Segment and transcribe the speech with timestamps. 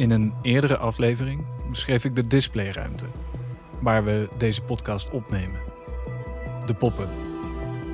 [0.00, 3.06] In een eerdere aflevering beschreef ik de displayruimte,
[3.80, 5.60] waar we deze podcast opnemen.
[6.66, 7.08] De poppen,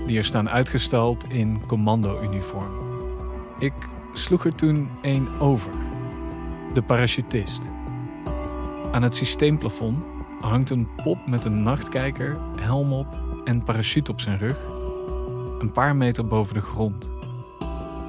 [0.07, 2.73] die er staan uitgestald in commando-uniform.
[3.59, 3.73] Ik
[4.13, 5.73] sloeg er toen één over.
[6.73, 7.71] De parachutist.
[8.93, 10.05] Aan het systeemplafond
[10.41, 14.59] hangt een pop met een nachtkijker, helm op en parachute op zijn rug.
[15.59, 17.11] Een paar meter boven de grond.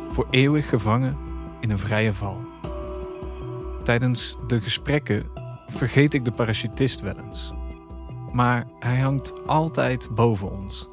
[0.09, 1.17] Voor eeuwig gevangen
[1.59, 2.55] in een vrije val.
[3.87, 5.25] Tijdens de gesprekken
[5.67, 7.53] vergeet ik de parachutist wel eens.
[8.31, 10.87] Maar hij hangt altijd boven ons.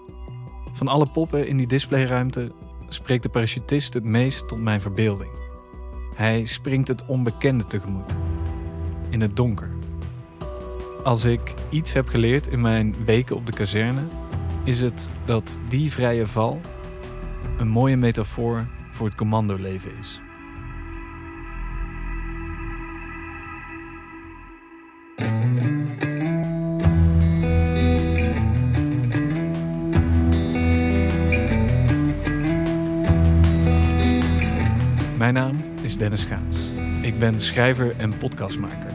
[0.73, 2.53] Van alle poppen in die displayruimte
[2.89, 5.31] spreekt de parachutist het meest tot mijn verbeelding.
[6.15, 8.17] Hij springt het onbekende tegemoet.
[9.11, 9.71] In het donker.
[11.05, 14.03] Als ik iets heb geleerd in mijn weken op de kazerne,
[14.65, 16.61] is het dat die vrije val
[17.59, 20.21] een mooie metafoor voor het commandoleven is.
[35.25, 36.57] Mijn naam is Dennis Gaans.
[37.03, 38.91] Ik ben schrijver en podcastmaker.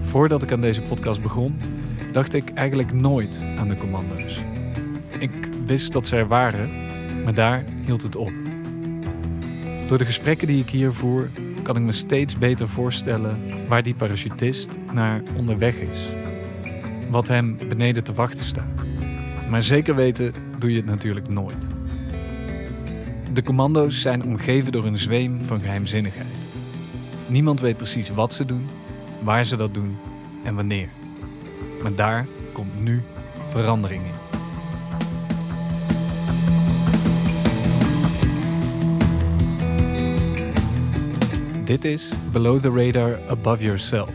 [0.00, 1.60] Voordat ik aan deze podcast begon,
[2.12, 4.42] dacht ik eigenlijk nooit aan de commando's.
[5.18, 6.70] Ik wist dat ze er waren,
[7.22, 8.32] maar daar hield het op.
[9.86, 11.30] Door de gesprekken die ik hier voer,
[11.62, 16.08] kan ik me steeds beter voorstellen waar die parachutist naar onderweg is.
[17.10, 18.86] Wat hem beneden te wachten staat.
[19.48, 21.73] Maar zeker weten doe je het natuurlijk nooit.
[23.34, 26.48] De commando's zijn omgeven door een zweem van geheimzinnigheid.
[27.26, 28.68] Niemand weet precies wat ze doen,
[29.22, 29.96] waar ze dat doen
[30.44, 30.88] en wanneer.
[31.82, 33.02] Maar daar komt nu
[33.48, 34.12] verandering in.
[41.64, 44.12] Dit is Below the Radar Above Yourself.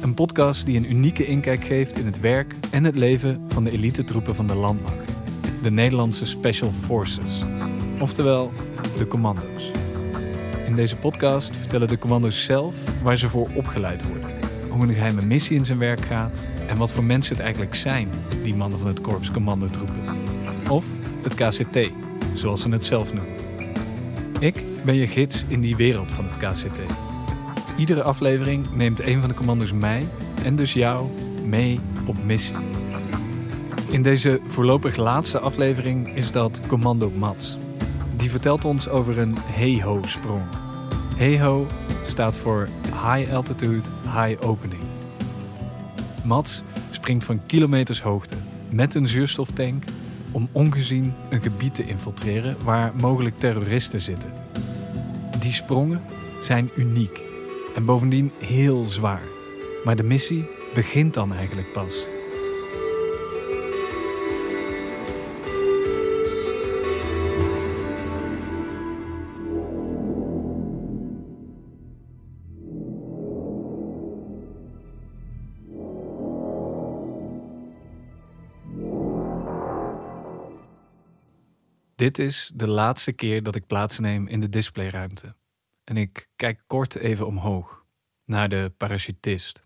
[0.00, 3.70] Een podcast die een unieke inkijk geeft in het werk en het leven van de
[3.70, 5.16] elite troepen van de landmacht.
[5.62, 7.44] De Nederlandse Special Forces.
[8.00, 8.52] Oftewel,
[8.96, 9.70] de commando's.
[10.66, 14.30] In deze podcast vertellen de commando's zelf waar ze voor opgeleid worden.
[14.68, 18.08] Hoe een geheime missie in zijn werk gaat en wat voor mensen het eigenlijk zijn,
[18.42, 20.02] die mannen van het korps commandotroepen.
[20.70, 20.84] Of
[21.22, 21.78] het KCT,
[22.34, 23.34] zoals ze het zelf noemen.
[24.38, 26.80] Ik ben je gids in die wereld van het KCT.
[27.76, 30.04] Iedere aflevering neemt een van de commando's mij
[30.44, 31.08] en dus jou
[31.44, 32.56] mee op missie.
[33.88, 37.59] In deze voorlopig laatste aflevering is dat commando Mats.
[38.20, 40.42] Die vertelt ons over een HEHO-sprong.
[41.16, 41.66] HEHO
[42.04, 44.80] staat voor High Altitude High Opening.
[46.24, 48.36] Mats springt van kilometers hoogte
[48.70, 49.84] met een zuurstoftank
[50.32, 54.32] om ongezien een gebied te infiltreren waar mogelijk terroristen zitten.
[55.38, 56.02] Die sprongen
[56.40, 57.22] zijn uniek
[57.74, 59.24] en bovendien heel zwaar.
[59.84, 62.06] Maar de missie begint dan eigenlijk pas.
[82.00, 85.34] Dit is de laatste keer dat ik plaatsneem in de displayruimte.
[85.84, 87.84] En ik kijk kort even omhoog,
[88.24, 89.62] naar de parachutist.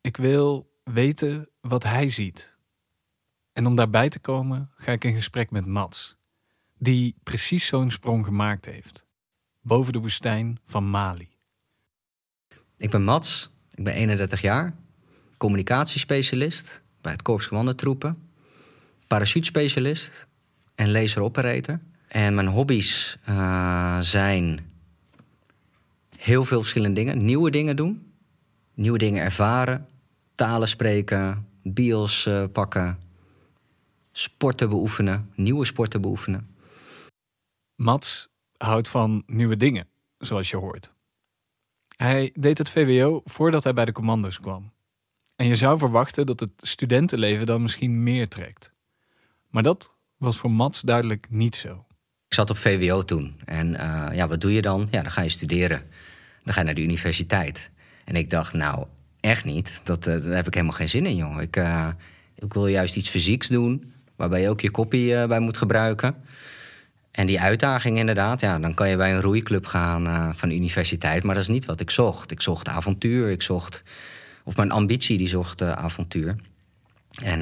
[0.00, 2.56] Ik wil weten wat hij ziet.
[3.52, 6.16] En om daarbij te komen ga ik in gesprek met Mats,
[6.78, 9.06] die precies zo'n sprong gemaakt heeft.
[9.60, 11.28] Boven de woestijn van Mali.
[12.76, 14.76] Ik ben Mats, ik ben 31 jaar,
[15.36, 18.30] communicatiespecialist bij het Korps Commandotroepen,
[19.06, 20.28] parachutespecialist
[20.80, 21.80] en laser operator.
[22.08, 24.60] En mijn hobby's uh, zijn
[26.16, 27.24] heel veel verschillende dingen.
[27.24, 28.12] Nieuwe dingen doen,
[28.74, 29.88] nieuwe dingen ervaren,
[30.34, 32.98] talen spreken, bios uh, pakken,
[34.12, 36.56] sporten beoefenen, nieuwe sporten beoefenen.
[37.74, 39.86] Mats houdt van nieuwe dingen,
[40.18, 40.92] zoals je hoort.
[41.96, 44.72] Hij deed het VWO voordat hij bij de commando's kwam.
[45.36, 48.72] En je zou verwachten dat het studentenleven dan misschien meer trekt.
[49.48, 51.84] Maar dat was voor Mats duidelijk niet zo.
[52.26, 53.40] Ik zat op VWO toen.
[53.44, 54.88] En uh, ja, wat doe je dan?
[54.90, 55.82] Ja, dan ga je studeren.
[56.38, 57.70] Dan ga je naar de universiteit.
[58.04, 58.86] En ik dacht, nou,
[59.20, 59.80] echt niet.
[59.84, 61.42] Dat, uh, daar heb ik helemaal geen zin in, jongen.
[61.42, 61.88] Ik, uh,
[62.34, 66.14] ik wil juist iets fysieks doen, waarbij je ook je koppie bij moet gebruiken.
[67.10, 71.22] En die uitdaging inderdaad, ja, dan kan je bij een roeiclub gaan van de universiteit.
[71.22, 72.30] Maar dat is niet wat ik zocht.
[72.30, 73.82] Ik zocht avontuur, ik zocht...
[74.44, 76.36] Of mijn ambitie, die zocht avontuur.
[77.22, 77.40] En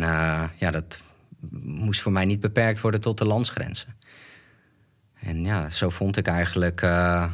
[0.56, 1.00] ja, dat
[1.62, 3.96] moest voor mij niet beperkt worden tot de landsgrenzen.
[5.20, 7.32] En ja, zo vond ik eigenlijk uh,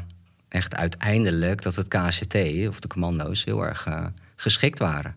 [0.49, 2.35] echt uiteindelijk dat het KCT
[2.69, 4.06] of de commando's heel erg uh,
[4.37, 5.17] geschikt waren.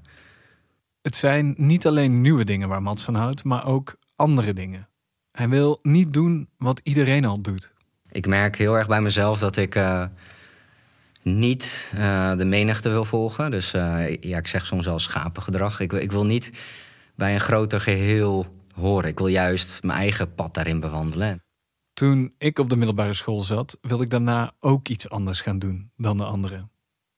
[1.01, 4.87] Het zijn niet alleen nieuwe dingen waar Mats van houdt, maar ook andere dingen.
[5.31, 7.73] Hij wil niet doen wat iedereen al doet.
[8.11, 10.05] Ik merk heel erg bij mezelf dat ik uh,
[11.21, 11.89] niet
[12.37, 13.51] de menigte wil volgen.
[13.51, 15.79] Dus ja, ik zeg soms al schapengedrag.
[15.79, 16.51] Ik, ik wil niet
[17.15, 19.09] bij een groter geheel horen.
[19.09, 21.43] Ik wil juist mijn eigen pad daarin bewandelen.
[21.93, 25.91] Toen ik op de middelbare school zat, wilde ik daarna ook iets anders gaan doen
[25.95, 26.71] dan de anderen.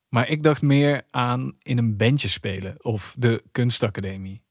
[0.09, 4.41] Maar ik dacht meer aan in een bandje spelen of de kunstacademie.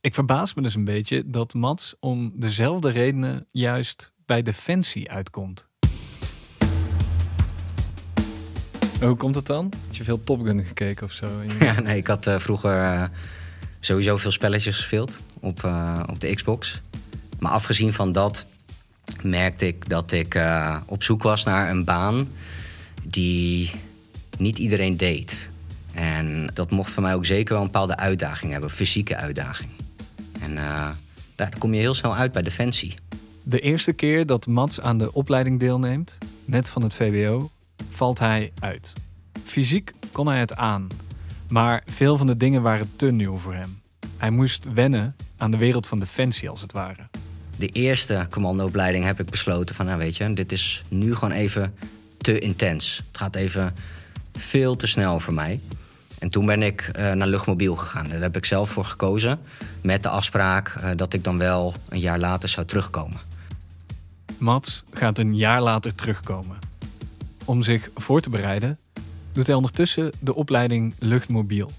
[0.00, 5.68] Ik verbaas me dus een beetje dat Mats om dezelfde redenen juist bij Defensie uitkomt.
[9.00, 9.72] Hoe komt het dan?
[9.86, 11.26] Heb je veel Top Gun gekeken of zo?
[11.60, 13.04] Ja, nee, ik had uh, vroeger uh,
[13.80, 16.80] sowieso veel spelletjes gespeeld op, uh, op de Xbox.
[17.38, 18.46] Maar afgezien van dat
[19.22, 20.42] merkte ik dat ik
[20.86, 22.28] op zoek was naar een baan
[23.02, 23.70] die
[24.38, 25.50] niet iedereen deed.
[25.92, 29.70] En dat mocht voor mij ook zeker wel een bepaalde uitdaging hebben, fysieke uitdaging.
[30.40, 30.54] En
[31.34, 32.94] daar kom je heel snel uit bij Defensie.
[33.42, 37.50] De eerste keer dat Mats aan de opleiding deelneemt, net van het VWO,
[37.90, 38.92] valt hij uit.
[39.44, 40.86] Fysiek kon hij het aan,
[41.48, 43.80] maar veel van de dingen waren te nieuw voor hem.
[44.16, 47.08] Hij moest wennen aan de wereld van defensie als het ware.
[47.56, 51.74] De eerste commandoopleiding heb ik besloten van, nou weet je, dit is nu gewoon even
[52.18, 53.02] te intens.
[53.06, 53.74] Het gaat even
[54.32, 55.60] veel te snel voor mij.
[56.18, 58.08] En toen ben ik uh, naar luchtmobiel gegaan.
[58.08, 59.40] Daar heb ik zelf voor gekozen.
[59.80, 63.20] Met de afspraak uh, dat ik dan wel een jaar later zou terugkomen.
[64.38, 66.58] Mats gaat een jaar later terugkomen.
[67.44, 68.78] Om zich voor te bereiden,
[69.38, 71.70] doet hij ondertussen de opleiding luchtmobiel.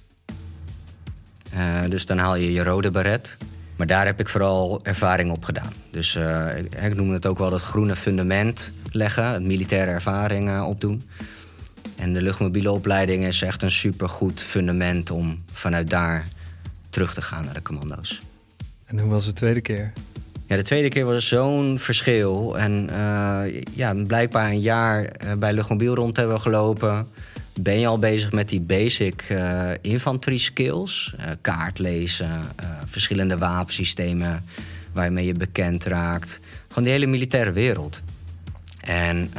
[1.53, 3.37] Uh, dus dan haal je je rode beret.
[3.75, 5.73] Maar daar heb ik vooral ervaring op gedaan.
[5.91, 10.49] Dus uh, ik, ik noem het ook wel het groene fundament leggen, het militaire ervaring
[10.49, 11.09] uh, opdoen.
[11.95, 16.27] En de luchtmobiele opleiding is echt een supergoed fundament om vanuit daar
[16.89, 18.21] terug te gaan naar de commando's.
[18.85, 19.93] En hoe was de tweede keer?
[20.47, 22.57] Ja, de tweede keer was zo'n verschil.
[22.57, 27.07] En uh, ja, blijkbaar een jaar bij luchtmobiel rond hebben gelopen.
[27.61, 31.15] Ben je al bezig met die basic uh, infanterie skills?
[31.41, 32.41] kaart lezen,
[32.85, 34.45] verschillende wapensystemen
[34.93, 36.39] waarmee je bekend raakt.
[36.67, 38.01] Gewoon die hele militaire wereld.
[38.79, 39.31] En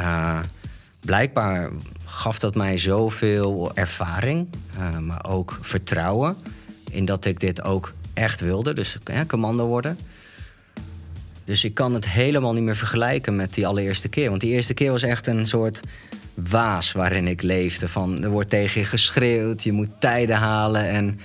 [1.01, 1.71] blijkbaar
[2.05, 4.49] gaf dat mij zoveel ervaring,
[5.01, 6.37] maar ook vertrouwen
[6.91, 8.75] in dat ik dit ook echt wilde.
[8.75, 9.99] Dus commando worden.
[11.45, 14.29] Dus ik kan het helemaal niet meer vergelijken met die allereerste keer.
[14.29, 15.81] Want die eerste keer was echt een soort
[16.49, 17.89] waas waarin ik leefde.
[17.89, 20.89] Van, er wordt tegen je geschreeuwd, je moet tijden halen.
[20.89, 21.21] En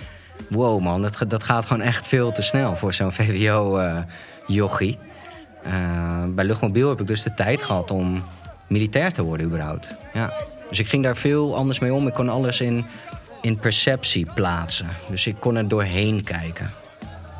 [0.48, 4.98] wow man, dat, dat gaat gewoon echt veel te snel voor zo'n VWO-jochie.
[5.66, 8.24] Uh, uh, bij Luchtmobiel heb ik dus de tijd gehad om
[8.68, 9.94] militair te worden überhaupt.
[10.14, 10.32] Ja.
[10.68, 12.06] Dus ik ging daar veel anders mee om.
[12.06, 12.84] Ik kon alles in,
[13.40, 14.88] in perceptie plaatsen.
[15.08, 16.70] Dus ik kon er doorheen kijken.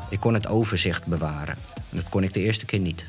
[0.09, 1.55] Ik kon het overzicht bewaren.
[1.75, 3.05] En dat kon ik de eerste keer niet.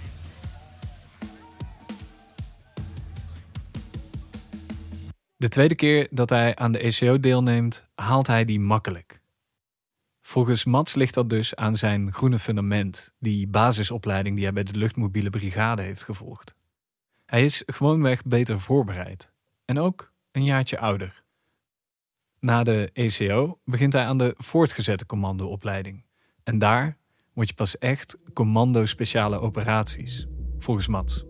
[5.38, 9.20] De tweede keer dat hij aan de ECO deelneemt, haalt hij die makkelijk.
[10.20, 14.78] Volgens Mats ligt dat dus aan zijn groene fundament, die basisopleiding die hij bij de
[14.78, 16.54] luchtmobiele brigade heeft gevolgd.
[17.26, 19.32] Hij is gewoonweg beter voorbereid
[19.64, 21.22] en ook een jaartje ouder.
[22.40, 26.04] Na de ECO begint hij aan de voortgezette commandoopleiding.
[26.42, 26.96] En daar
[27.32, 30.26] word je pas echt commando speciale operaties,
[30.58, 31.24] volgens Mats.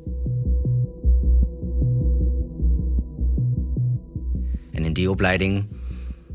[4.78, 5.66] En in die opleiding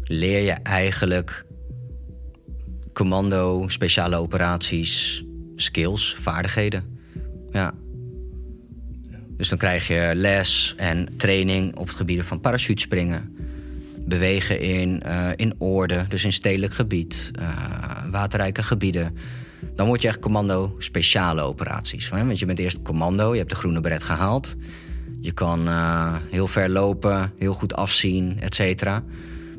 [0.04, 1.46] leer je eigenlijk
[2.94, 5.24] commando speciale operaties,
[5.56, 6.84] skills, vaardigheden.
[7.52, 7.74] Ja.
[9.38, 13.36] Dus dan krijg je les en training op het gebied van parachutespringen,
[14.06, 19.18] bewegen in, uh, in orde, dus in stedelijk gebied, uh, waterrijke gebieden,
[19.76, 22.10] dan word je echt commando speciale operaties.
[22.10, 24.56] Want je bent eerst commando, je hebt de groene beret gehaald.
[25.24, 29.04] Je kan uh, heel ver lopen, heel goed afzien, et cetera.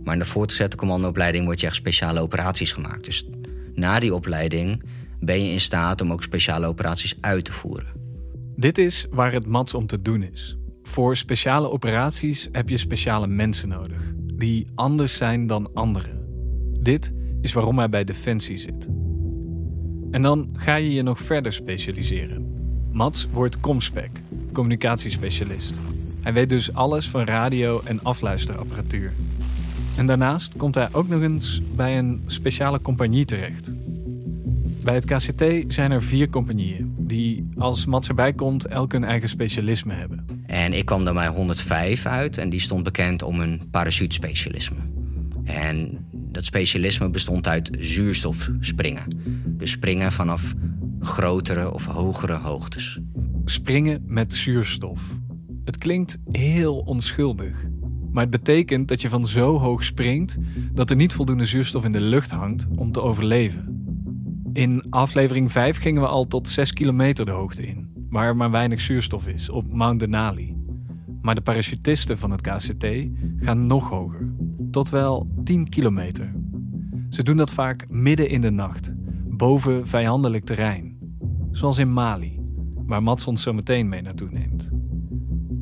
[0.05, 3.05] Maar in de voortgezette commandoopleiding word je echt speciale operaties gemaakt.
[3.05, 3.29] Dus
[3.75, 4.83] na die opleiding
[5.21, 7.87] ben je in staat om ook speciale operaties uit te voeren.
[8.57, 10.57] Dit is waar het mats om te doen is.
[10.83, 16.27] Voor speciale operaties heb je speciale mensen nodig, die anders zijn dan anderen.
[16.81, 18.89] Dit is waarom hij bij Defensie zit.
[20.11, 22.53] En dan ga je je nog verder specialiseren.
[22.93, 24.11] Mats wordt comspec,
[24.55, 25.81] communicatiespecialist.
[26.21, 29.13] Hij weet dus alles van radio- en afluisterapparatuur.
[29.97, 33.73] En daarnaast komt hij ook nog eens bij een speciale compagnie terecht.
[34.83, 39.29] Bij het KCT zijn er vier compagnieën, die als Mats erbij komt elk hun eigen
[39.29, 40.27] specialisme hebben.
[40.47, 44.77] En ik kwam daar bij 105 uit en die stond bekend om een parachutespecialisme.
[45.45, 49.05] En dat specialisme bestond uit zuurstofspringen.
[49.47, 50.55] Dus springen vanaf
[51.01, 53.01] grotere of hogere hoogtes.
[53.45, 55.01] Springen met zuurstof.
[55.65, 57.67] Het klinkt heel onschuldig.
[58.11, 60.39] Maar het betekent dat je van zo hoog springt
[60.73, 63.75] dat er niet voldoende zuurstof in de lucht hangt om te overleven.
[64.53, 68.81] In aflevering 5 gingen we al tot 6 kilometer de hoogte in, waar maar weinig
[68.81, 70.57] zuurstof is, op Mount Denali.
[71.23, 72.87] Maar de parachutisten van het KCT
[73.37, 74.33] gaan nog hoger,
[74.71, 76.35] tot wel 10 kilometer.
[77.09, 78.93] Ze doen dat vaak midden in de nacht,
[79.29, 80.99] boven vijandelijk terrein.
[81.51, 82.44] Zoals in Mali,
[82.87, 84.71] waar Mats ons zo meteen mee naartoe neemt.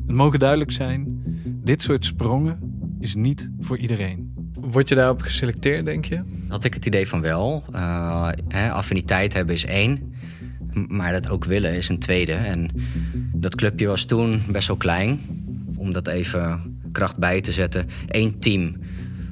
[0.05, 1.23] Het mogen duidelijk zijn,
[1.63, 2.59] dit soort sprongen
[2.99, 4.33] is niet voor iedereen.
[4.53, 6.23] Word je daarop geselecteerd, denk je?
[6.47, 7.63] Had ik het idee van wel.
[7.73, 10.13] Uh, hè, affiniteit hebben is één.
[10.87, 12.33] Maar dat ook willen is een tweede.
[12.33, 12.69] En
[13.33, 15.19] dat clubje was toen best wel klein.
[15.75, 17.87] Om dat even kracht bij te zetten.
[18.07, 18.75] Eén team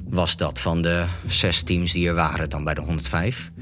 [0.08, 3.52] was dat van de zes teams die er waren dan bij de 105.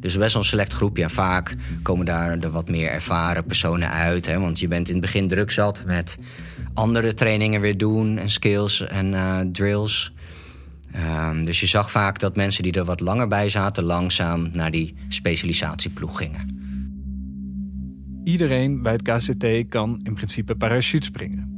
[0.00, 1.02] Dus best wel een select groepje.
[1.02, 4.26] En vaak komen daar de wat meer ervaren personen uit.
[4.26, 4.38] Hè?
[4.38, 6.16] Want je bent in het begin druk zat met
[6.74, 10.12] andere trainingen weer doen en skills en uh, drills.
[10.96, 14.70] Um, dus je zag vaak dat mensen die er wat langer bij zaten, langzaam naar
[14.70, 16.58] die specialisatieploeg gingen.
[18.24, 21.50] Iedereen bij het KCT kan in principe parachute springen.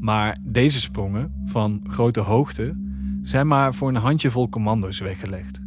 [0.00, 2.76] Maar deze sprongen van grote hoogte
[3.22, 5.59] zijn maar voor een handjevol commando's weggelegd.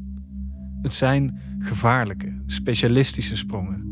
[0.83, 3.83] Het zijn gevaarlijke, specialistische sprongen,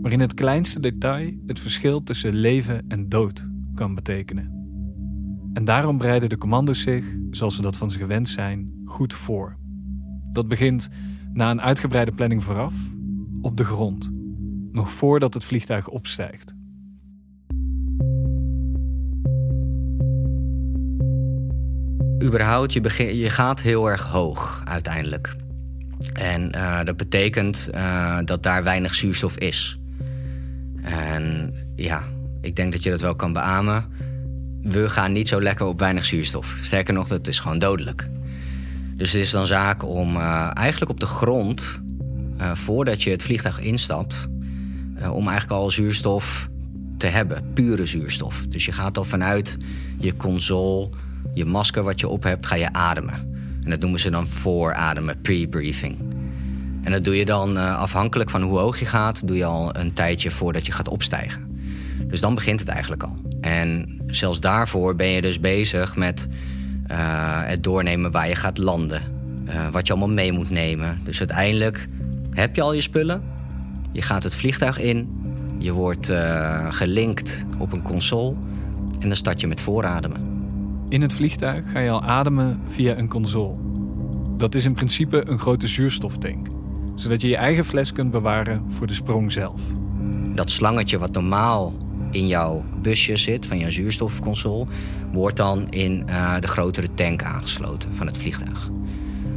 [0.00, 4.50] waarin het kleinste detail het verschil tussen leven en dood kan betekenen.
[5.52, 9.56] En daarom bereiden de commando's zich, zoals we dat van ze gewend zijn, goed voor.
[10.32, 10.88] Dat begint
[11.32, 12.74] na een uitgebreide planning vooraf
[13.40, 14.10] op de grond,
[14.72, 16.54] nog voordat het vliegtuig opstijgt.
[22.22, 25.36] Überhaupt, je, je gaat heel erg hoog uiteindelijk.
[26.12, 29.78] En uh, dat betekent uh, dat daar weinig zuurstof is.
[30.82, 32.04] En ja,
[32.40, 33.84] ik denk dat je dat wel kan beamen.
[34.62, 36.56] We gaan niet zo lekker op weinig zuurstof.
[36.62, 38.08] Sterker nog, het is gewoon dodelijk.
[38.96, 41.80] Dus het is dan zaak om uh, eigenlijk op de grond,
[42.38, 44.28] voordat je het vliegtuig instapt,
[44.96, 46.48] om eigenlijk al zuurstof
[46.96, 48.46] te hebben, pure zuurstof.
[48.48, 49.56] Dus je gaat al vanuit
[49.98, 50.88] je console,
[51.34, 53.35] je masker wat je op hebt, ga je ademen.
[53.66, 55.96] En dat noemen ze dan voorademen, pre-briefing.
[56.82, 59.76] En dat doe je dan uh, afhankelijk van hoe hoog je gaat, doe je al
[59.76, 61.60] een tijdje voordat je gaat opstijgen.
[62.04, 63.18] Dus dan begint het eigenlijk al.
[63.40, 66.28] En zelfs daarvoor ben je dus bezig met
[66.90, 66.96] uh,
[67.42, 69.02] het doornemen waar je gaat landen.
[69.48, 70.98] Uh, wat je allemaal mee moet nemen.
[71.04, 71.88] Dus uiteindelijk
[72.30, 73.22] heb je al je spullen.
[73.92, 75.24] Je gaat het vliegtuig in.
[75.58, 76.12] Je wordt
[76.68, 78.34] gelinkt op een console.
[79.00, 80.25] En dan start je met voorademen.
[80.88, 83.56] In het vliegtuig ga je al ademen via een console.
[84.36, 86.46] Dat is in principe een grote zuurstoftank,
[86.94, 89.60] zodat je je eigen fles kunt bewaren voor de sprong zelf.
[90.34, 91.72] Dat slangetje wat normaal
[92.10, 94.66] in jouw busje zit, van jouw zuurstofconsole,
[95.12, 98.70] wordt dan in uh, de grotere tank aangesloten van het vliegtuig.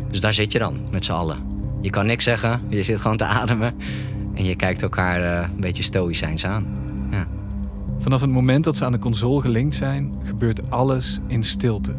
[0.09, 1.37] Dus daar zit je dan met z'n allen.
[1.81, 3.75] Je kan niks zeggen, je zit gewoon te ademen
[4.33, 6.65] en je kijkt elkaar uh, een beetje stoïcijns aan.
[8.09, 11.95] Vanaf het moment dat ze aan de console gelinkt zijn, gebeurt alles in stilte.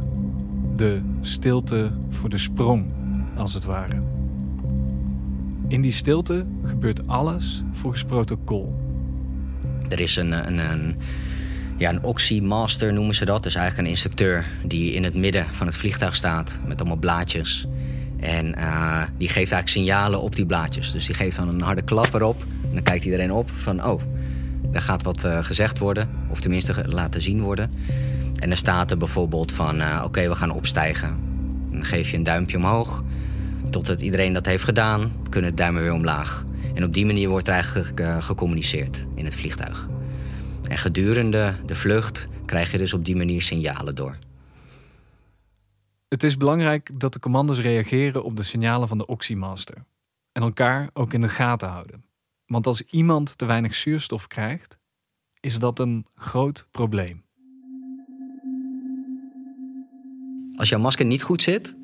[0.77, 2.93] De stilte voor de sprong,
[3.37, 3.99] als het ware.
[5.69, 8.75] In die stilte gebeurt alles volgens protocol.
[9.89, 10.97] Er is een, een, een,
[11.77, 13.43] ja, een oxymaster noemen ze dat.
[13.43, 17.67] Dus eigenlijk een instructeur die in het midden van het vliegtuig staat met allemaal blaadjes.
[18.21, 20.93] En uh, die geeft eigenlijk signalen op die blaadjes.
[20.93, 22.43] Dus die geeft dan een harde klap erop.
[22.63, 24.01] En dan kijkt iedereen op van, oh,
[24.71, 27.71] daar gaat wat uh, gezegd worden, of tenminste laten zien worden.
[28.41, 31.19] En dan staat er bijvoorbeeld van, uh, oké, we gaan opstijgen.
[31.71, 33.03] Dan geef je een duimpje omhoog.
[33.71, 36.45] Totdat iedereen dat heeft gedaan, kunnen het duimen weer omlaag.
[36.75, 39.89] En op die manier wordt er eigenlijk uh, gecommuniceerd in het vliegtuig.
[40.69, 44.17] En gedurende de vlucht krijg je dus op die manier signalen door.
[46.09, 49.85] Het is belangrijk dat de commando's reageren op de signalen van de Oxymaster.
[50.33, 52.05] En elkaar ook in de gaten houden.
[52.51, 54.79] Want als iemand te weinig zuurstof krijgt,
[55.41, 57.25] is dat een groot probleem.
[60.57, 61.77] Als jouw masker niet goed zit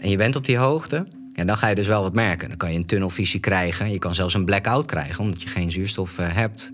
[0.00, 2.48] en je bent op die hoogte, ja, dan ga je dus wel wat merken.
[2.48, 3.90] Dan kan je een tunnelvisie krijgen.
[3.90, 6.72] Je kan zelfs een blackout krijgen, omdat je geen zuurstof uh, hebt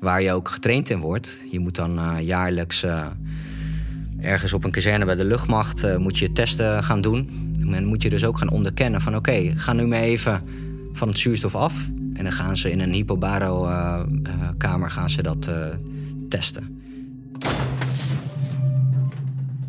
[0.00, 1.38] waar je ook getraind in wordt.
[1.50, 3.06] Je moet dan uh, jaarlijks uh,
[4.20, 7.48] ergens op een kazerne bij de luchtmacht moet je testen gaan doen.
[7.70, 10.42] En moet je dus ook gaan onderkennen van oké, ga nu maar even
[10.92, 11.90] van het zuurstof af.
[12.20, 15.50] En dan gaan ze in een hypobaro-kamer gaan ze dat
[16.28, 16.82] testen.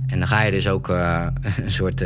[0.08, 0.88] En dan ga je dus ook
[1.64, 2.04] een soort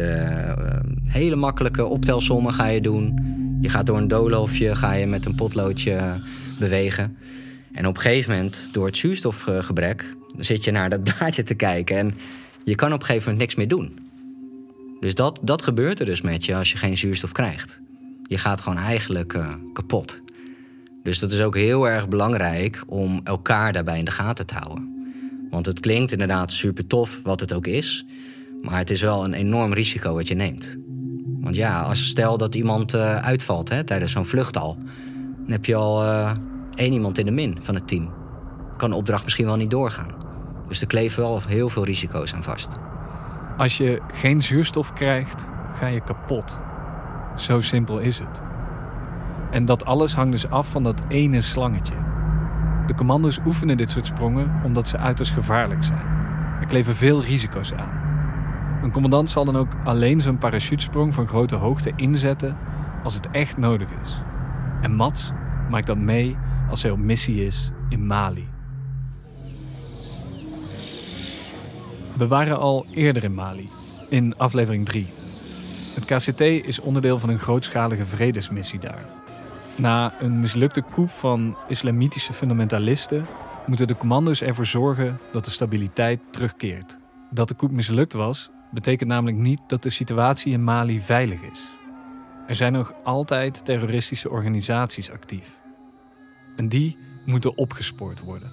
[1.07, 3.19] hele makkelijke optelsommen ga je doen.
[3.61, 5.99] Je gaat door een doolhofje, ga je met een potloodje
[6.59, 7.17] bewegen.
[7.73, 11.97] En op een gegeven moment, door het zuurstofgebrek, zit je naar dat blaadje te kijken.
[11.97, 12.13] En
[12.63, 13.99] je kan op een gegeven moment niks meer doen.
[14.99, 17.81] Dus dat, dat gebeurt er dus met je als je geen zuurstof krijgt.
[18.23, 19.39] Je gaat gewoon eigenlijk
[19.73, 20.23] kapot.
[21.05, 25.07] Dus dat is ook heel erg belangrijk om elkaar daarbij in de gaten te houden.
[25.49, 28.05] Want het klinkt inderdaad super tof, wat het ook is.
[28.61, 30.77] Maar het is wel een enorm risico wat je neemt.
[31.41, 34.77] Want ja, als stel dat iemand uh, uitvalt hè, tijdens zo'n vlucht al,
[35.37, 36.31] dan heb je al uh,
[36.75, 38.13] één iemand in de min van het team.
[38.77, 40.15] Kan de opdracht misschien wel niet doorgaan.
[40.67, 42.67] Dus er kleven wel heel veel risico's aan vast.
[43.57, 46.59] Als je geen zuurstof krijgt, ga je kapot.
[47.35, 48.41] Zo simpel is het.
[49.55, 51.93] En dat alles hangt dus af van dat ene slangetje.
[52.87, 56.05] De commando's oefenen dit soort sprongen omdat ze uiterst gevaarlijk zijn.
[56.59, 58.01] Er kleven veel risico's aan.
[58.83, 62.57] Een commandant zal dan ook alleen zo'n parachutesprong van grote hoogte inzetten
[63.03, 64.21] als het echt nodig is.
[64.81, 65.31] En Mats
[65.69, 66.37] maakt dat mee
[66.69, 68.49] als hij op missie is in Mali.
[72.17, 73.69] We waren al eerder in Mali,
[74.09, 75.09] in aflevering 3.
[75.93, 79.23] Het KCT is onderdeel van een grootschalige vredesmissie daar.
[79.75, 83.25] Na een mislukte coup van islamitische fundamentalisten
[83.65, 86.97] moeten de commando's ervoor zorgen dat de stabiliteit terugkeert.
[87.29, 91.63] Dat de coup mislukt was, betekent namelijk niet dat de situatie in Mali veilig is.
[92.47, 95.57] Er zijn nog altijd terroristische organisaties actief.
[96.57, 98.49] En die moeten opgespoord worden.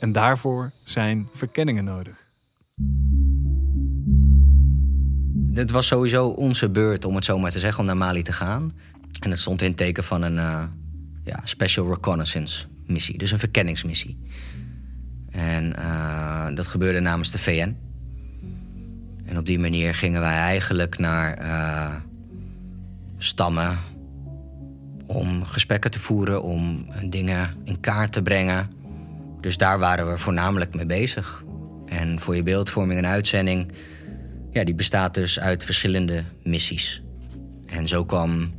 [0.00, 2.22] En daarvoor zijn verkenningen nodig.
[5.52, 8.32] Het was sowieso onze beurt, om het zo maar te zeggen, om naar Mali te
[8.32, 8.70] gaan.
[9.20, 10.64] En het stond in het teken van een uh,
[11.24, 14.18] ja, Special Reconnaissance missie, dus een verkenningsmissie.
[15.30, 17.76] En uh, dat gebeurde namens de VN.
[19.24, 21.94] En op die manier gingen wij eigenlijk naar uh,
[23.16, 23.78] stammen
[25.06, 28.70] om gesprekken te voeren, om dingen in kaart te brengen.
[29.40, 31.44] Dus daar waren we voornamelijk mee bezig.
[31.86, 33.72] En voor je beeldvorming en uitzending,
[34.50, 37.02] ja, die bestaat dus uit verschillende missies.
[37.66, 38.52] En zo kwam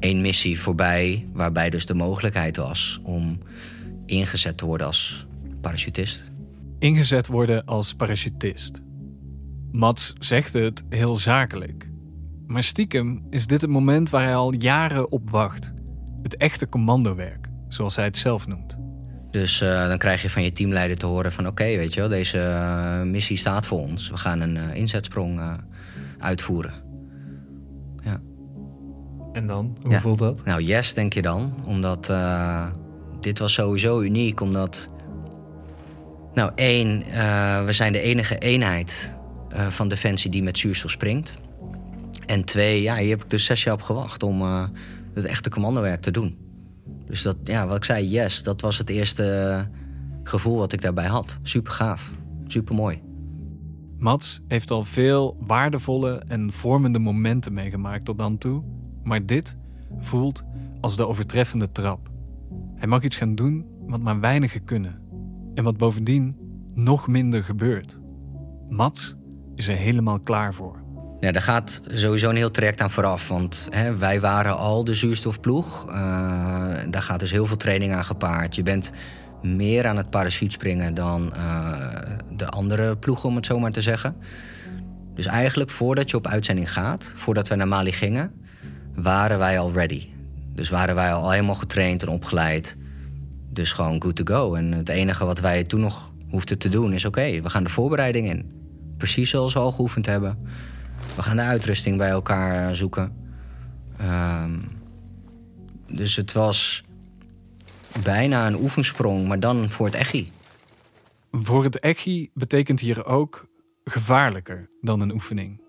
[0.00, 3.38] één missie voorbij, waarbij dus de mogelijkheid was om
[4.06, 5.26] ingezet te worden als
[5.60, 6.24] parachutist.
[6.78, 8.80] Ingezet worden als parachutist.
[9.70, 11.90] Mats zegt het heel zakelijk.
[12.46, 15.72] Maar stiekem is dit het moment waar hij al jaren op wacht.
[16.22, 18.76] Het echte commandowerk, zoals hij het zelf noemt.
[19.30, 21.46] Dus uh, dan krijg je van je teamleider te horen van...
[21.46, 24.10] oké, weet je wel, deze uh, missie staat voor ons.
[24.10, 25.40] We gaan een uh, inzetsprong
[26.18, 26.81] uitvoeren.
[29.32, 29.76] En dan?
[29.82, 30.00] Hoe ja.
[30.00, 30.44] voelt dat?
[30.44, 31.54] Nou, yes, denk je dan.
[31.64, 32.12] Omdat
[33.20, 34.40] dit was sowieso uniek.
[34.40, 34.88] Omdat,
[36.34, 36.98] nou één,
[37.64, 39.14] we zijn de enige eenheid
[39.68, 41.38] van Defensie die met zuurstof springt.
[42.26, 44.42] En twee, ja, hier heb ik dus zes jaar op gewacht om
[45.14, 46.38] het echte commandowerk te doen.
[47.06, 49.66] Dus dat, ja, wat ik zei, yes, dat was het eerste
[50.22, 51.38] gevoel wat ik daarbij had.
[51.42, 52.10] Super gaaf,
[52.46, 53.00] super mooi.
[53.98, 58.62] Mats heeft al veel waardevolle en vormende momenten meegemaakt tot dan toe.
[59.02, 59.56] Maar dit
[60.00, 60.44] voelt
[60.80, 62.10] als de overtreffende trap.
[62.74, 65.00] Hij mag iets gaan doen wat maar weinigen kunnen.
[65.54, 66.36] En wat bovendien
[66.74, 67.98] nog minder gebeurt.
[68.68, 69.16] Mats
[69.54, 70.80] is er helemaal klaar voor.
[71.20, 73.28] Ja, daar gaat sowieso een heel traject aan vooraf.
[73.28, 75.86] Want hè, wij waren al de zuurstofploeg.
[75.88, 75.94] Uh,
[76.90, 78.54] daar gaat dus heel veel training aan gepaard.
[78.54, 78.92] Je bent
[79.42, 81.76] meer aan het parachutespringen dan uh,
[82.36, 84.16] de andere ploegen, om het zo maar te zeggen.
[85.14, 88.32] Dus eigenlijk voordat je op uitzending gaat, voordat we naar Mali gingen,
[88.94, 90.08] waren wij al ready.
[90.54, 92.76] Dus waren wij al helemaal getraind en opgeleid.
[93.50, 94.54] Dus gewoon good to go.
[94.54, 97.70] En het enige wat wij toen nog hoefden te doen is: oké, we gaan de
[97.70, 98.52] voorbereiding in.
[98.96, 100.38] Precies zoals we al geoefend hebben.
[101.16, 103.16] We gaan de uitrusting bij elkaar zoeken.
[104.00, 104.80] Um,
[105.86, 106.84] dus het was
[108.02, 110.30] bijna een oefensprong, maar dan voor het echi.
[111.30, 113.46] Voor het echi betekent hier ook
[113.84, 115.61] gevaarlijker dan een oefening.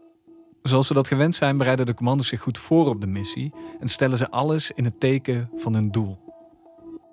[0.63, 3.87] Zoals we dat gewend zijn, bereiden de commando's zich goed voor op de missie en
[3.87, 6.17] stellen ze alles in het teken van hun doel.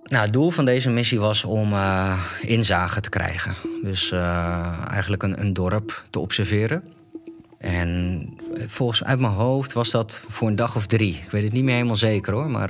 [0.03, 3.55] Nou, het doel van deze missie was om uh, inzage te krijgen.
[3.83, 6.83] Dus uh, eigenlijk een, een dorp te observeren.
[7.59, 8.29] En
[8.67, 11.21] volgens uit mijn hoofd was dat voor een dag of drie.
[11.25, 12.51] Ik weet het niet meer helemaal zeker hoor.
[12.51, 12.69] Maar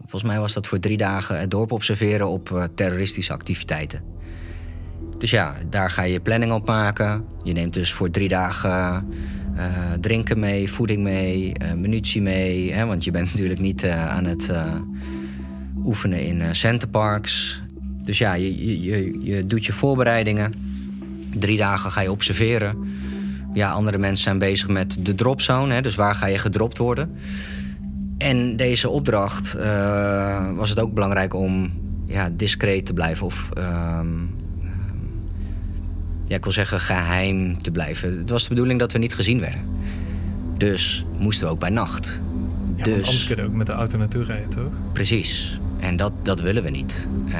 [0.00, 4.04] volgens mij was dat voor drie dagen het dorp observeren op terroristische activiteiten.
[5.18, 7.24] Dus ja, daar ga je planning op maken.
[7.42, 9.08] Je neemt dus voor drie dagen
[9.56, 12.72] uh, drinken mee, voeding mee, munitie mee.
[12.72, 14.50] Hè, want je bent natuurlijk niet aan het
[15.84, 17.62] oefenen in centerparks.
[18.02, 20.52] Dus ja, je, je, je doet je voorbereidingen.
[21.34, 22.76] Drie dagen ga je observeren.
[23.52, 27.16] Ja, andere mensen zijn bezig met de dropzone, hè, dus waar ga je gedropt worden.
[28.18, 31.70] En deze opdracht uh, was het ook belangrijk om
[32.06, 33.26] ja, discreet te blijven.
[33.26, 34.08] Of ehm,
[36.32, 38.18] ja, ik wil zeggen geheim te blijven.
[38.18, 39.64] Het was de bedoeling dat we niet gezien werden.
[40.56, 42.20] Dus moesten we ook bij nacht.
[42.76, 44.72] Ja, dus, anders kun je ook met de auto naartoe rijden, toch?
[44.92, 45.60] Precies.
[45.78, 47.08] En dat, dat willen we niet.
[47.26, 47.34] Uh,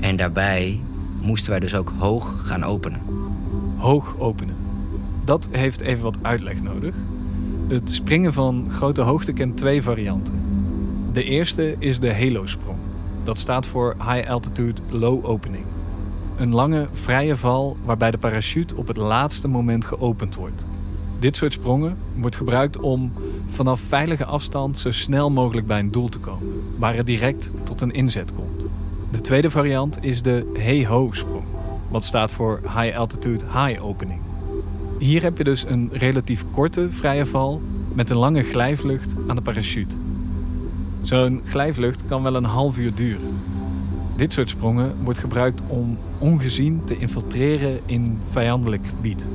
[0.00, 0.80] en daarbij
[1.22, 3.00] moesten wij dus ook hoog gaan openen.
[3.76, 4.54] Hoog openen.
[5.24, 6.94] Dat heeft even wat uitleg nodig.
[7.68, 10.34] Het springen van grote hoogte kent twee varianten.
[11.12, 12.78] De eerste is de Halo-sprong.
[13.24, 15.64] Dat staat voor High Altitude Low Opening.
[16.36, 20.64] Een lange, vrije val waarbij de parachute op het laatste moment geopend wordt.
[21.18, 23.12] Dit soort sprongen wordt gebruikt om
[23.46, 27.80] vanaf veilige afstand zo snel mogelijk bij een doel te komen, waar het direct tot
[27.80, 28.66] een inzet komt.
[29.10, 31.44] De tweede variant is de Hey-Ho-sprong,
[31.88, 34.20] wat staat voor High Altitude High Opening.
[34.98, 37.60] Hier heb je dus een relatief korte vrije val
[37.94, 39.96] met een lange glijvlucht aan de parachute.
[41.02, 43.38] Zo'n glijvlucht kan wel een half uur duren.
[44.16, 49.26] Dit soort sprongen wordt gebruikt om ongezien te infiltreren in vijandelijk gebied.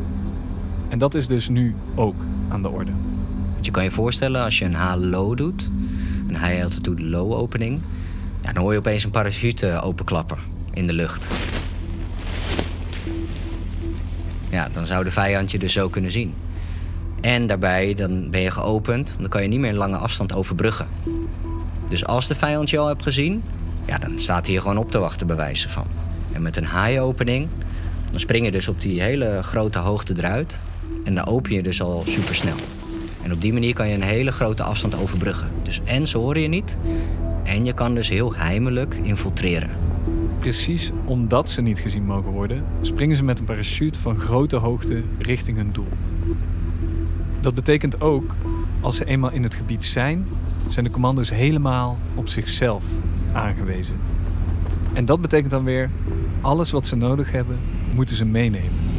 [0.90, 2.16] En dat is dus nu ook
[2.50, 2.92] aan de orde.
[3.62, 5.72] Je kan je voorstellen als je een H-low doet,
[6.28, 7.80] een high altitude low opening,
[8.42, 10.38] ja, dan hoor je opeens een parachute openklappen
[10.74, 11.28] in de lucht.
[14.50, 16.34] Ja, dan zou de vijand je dus zo kunnen zien.
[17.22, 20.88] En daarbij, dan ben je geopend, dan kan je niet meer een lange afstand overbruggen.
[21.90, 23.44] Dus als de vijand je al hebt gezien,
[24.00, 25.88] dan staat hij hier gewoon op te wachten, bij van.
[26.32, 27.48] En met een high opening,
[28.12, 30.62] dan spring je dus op die hele grote hoogte eruit.
[31.04, 32.56] En dan open je dus al super snel.
[33.24, 35.52] En op die manier kan je een hele grote afstand overbruggen.
[35.64, 36.78] Dus en ze horen je niet.
[37.44, 39.70] En je kan dus heel heimelijk infiltreren.
[40.40, 45.04] Precies omdat ze niet gezien mogen worden, springen ze met een parachute van grote hoogte
[45.20, 45.88] richting hun doel.
[47.40, 48.36] Dat betekent ook,
[48.80, 50.26] als ze eenmaal in het gebied zijn,
[50.68, 52.84] zijn de commando's helemaal op zichzelf
[53.34, 53.98] aangewezen.
[54.94, 55.90] En dat betekent dan weer,
[56.42, 57.60] alles wat ze nodig hebben,
[57.94, 58.90] moeten ze meenemen.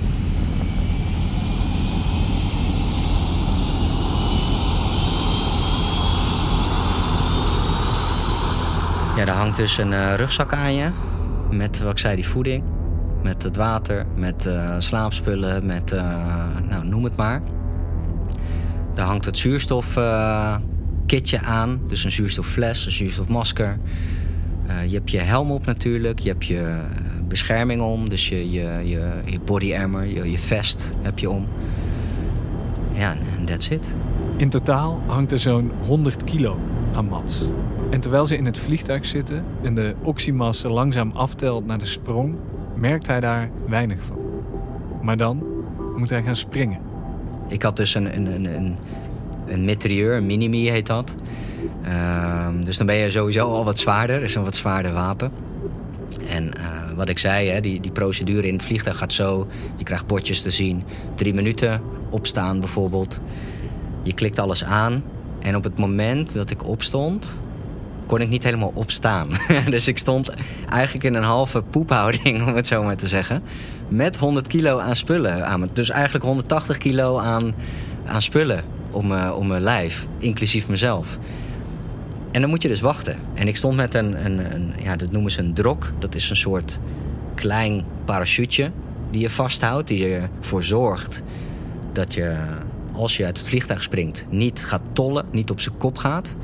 [9.17, 10.91] Ja, er hangt dus een uh, rugzak aan je.
[11.51, 12.65] Met, wat ik zei, die voeding.
[13.23, 16.03] Met het water, met uh, slaapspullen, met, uh,
[16.69, 17.43] nou, noem het maar.
[18.95, 21.81] Daar hangt het zuurstofkitje aan.
[21.89, 23.79] Dus een zuurstoffles, een zuurstofmasker.
[24.67, 26.19] Je hebt je helm op natuurlijk.
[26.19, 26.81] Je hebt je
[27.29, 28.09] bescherming om.
[28.09, 31.47] Dus je, je, je, je body armor, je, je vest heb je om.
[32.95, 33.95] Ja, en that's it.
[34.37, 36.59] In totaal hangt er zo'n 100 kilo
[36.95, 37.45] aan Mats.
[37.91, 42.35] En terwijl ze in het vliegtuig zitten en de oxymassa langzaam aftelt naar de sprong,
[42.75, 44.17] merkt hij daar weinig van.
[45.03, 45.43] Maar dan
[45.97, 46.79] moet hij gaan springen.
[47.49, 48.77] Ik had dus een, een, een,
[49.47, 51.15] een mitrailleur, een minimi heet dat.
[51.85, 55.33] Ehm, dus dan ben je sowieso al wat zwaarder, is een wat zwaarder wapen.
[56.29, 56.65] En eh,
[56.97, 59.47] wat ik zei, hè, die, die procedure in het vliegtuig gaat zo.
[59.77, 60.85] Je krijgt bordjes te zien.
[61.15, 63.21] Drie minuten opstaan bijvoorbeeld.
[64.03, 65.03] Je klikt alles aan.
[65.41, 67.41] En op het moment dat ik opstond,
[68.07, 69.29] kon ik niet helemaal opstaan.
[69.71, 70.31] dus ik stond
[70.71, 73.43] eigenlijk in een halve poephouding, om het zo maar te zeggen.
[73.89, 75.69] Met 100 kilo aan spullen aan me.
[75.73, 77.55] Dus eigenlijk 180 kilo aan,
[78.07, 81.19] aan spullen om, om mijn lijf, inclusief mezelf.
[82.33, 83.19] En dan moet je dus wachten.
[83.35, 85.93] En ik stond met een, een, een, ja, dat noemen ze een drok.
[85.99, 86.79] Dat is een soort
[87.35, 88.71] klein parachute
[89.11, 91.23] die je vasthoudt, die ervoor zorgt
[91.93, 92.37] dat je,
[92.93, 96.37] als je uit het vliegtuig springt, niet gaat tollen, niet op zijn kop gaat.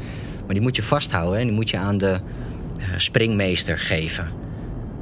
[0.45, 2.21] Maar die moet je vasthouden en die moet je aan de
[2.81, 4.31] uh, springmeester geven.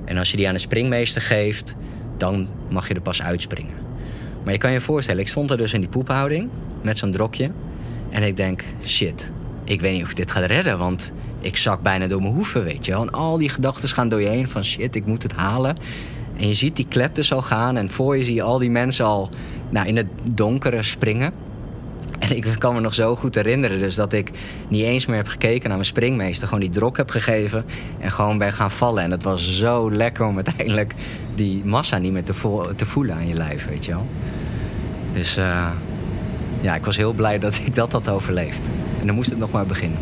[0.05, 1.75] En als je die aan de springmeester geeft,
[2.17, 3.75] dan mag je er pas uitspringen.
[4.45, 6.49] Maar je kan je voorstellen, ik stond er dus in die poephouding
[6.83, 7.51] met zo'n drokje.
[8.11, 9.31] En ik denk, shit,
[9.67, 12.65] ik weet niet of ik dit ga redden, want ik zak bijna door mijn hoeven,
[12.65, 13.03] weet je wel.
[13.03, 15.77] En al die gedachten gaan door je heen van shit, ik moet het halen.
[16.37, 18.71] En je ziet die klep dus al gaan en voor je zie je al die
[18.71, 19.29] mensen al
[19.71, 21.33] nou, in het donkere springen.
[22.19, 24.31] En ik kan me nog zo goed herinneren dus dat ik
[24.69, 26.47] niet eens meer heb gekeken naar mijn springmeester.
[26.49, 27.65] Gewoon die drok heb gegeven
[28.01, 29.03] en gewoon ben gaan vallen.
[29.03, 30.95] En het was zo lekker om uiteindelijk
[31.35, 32.25] die massa niet meer
[32.77, 34.07] te, voelen aan je lijf, weet je wel.
[35.13, 35.71] Dus uh,
[36.61, 38.63] ja, ik was heel blij dat ik dat had overleefd.
[39.01, 39.99] En dan moest het nog maar beginnen.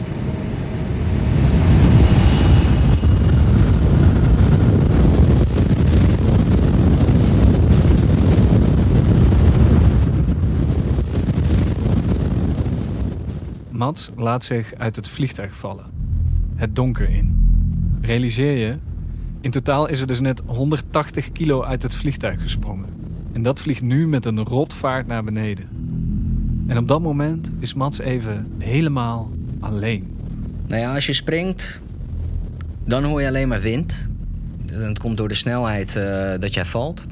[13.70, 15.84] Mats laat zich uit het vliegtuig vallen.
[16.54, 17.38] Het donker in.
[18.00, 18.76] Realiseer je,
[19.40, 22.88] In totaal is er dus net 180 kilo uit het vliegtuig gesprongen.
[23.32, 25.83] En dat vliegt nu met een rotvaart naar beneden.
[26.66, 30.16] En op dat moment is Mats even helemaal alleen.
[30.66, 31.82] Nou ja, als je springt,
[32.84, 34.08] dan hoor je alleen maar wind.
[34.66, 37.06] Het komt door de snelheid uh, dat jij valt.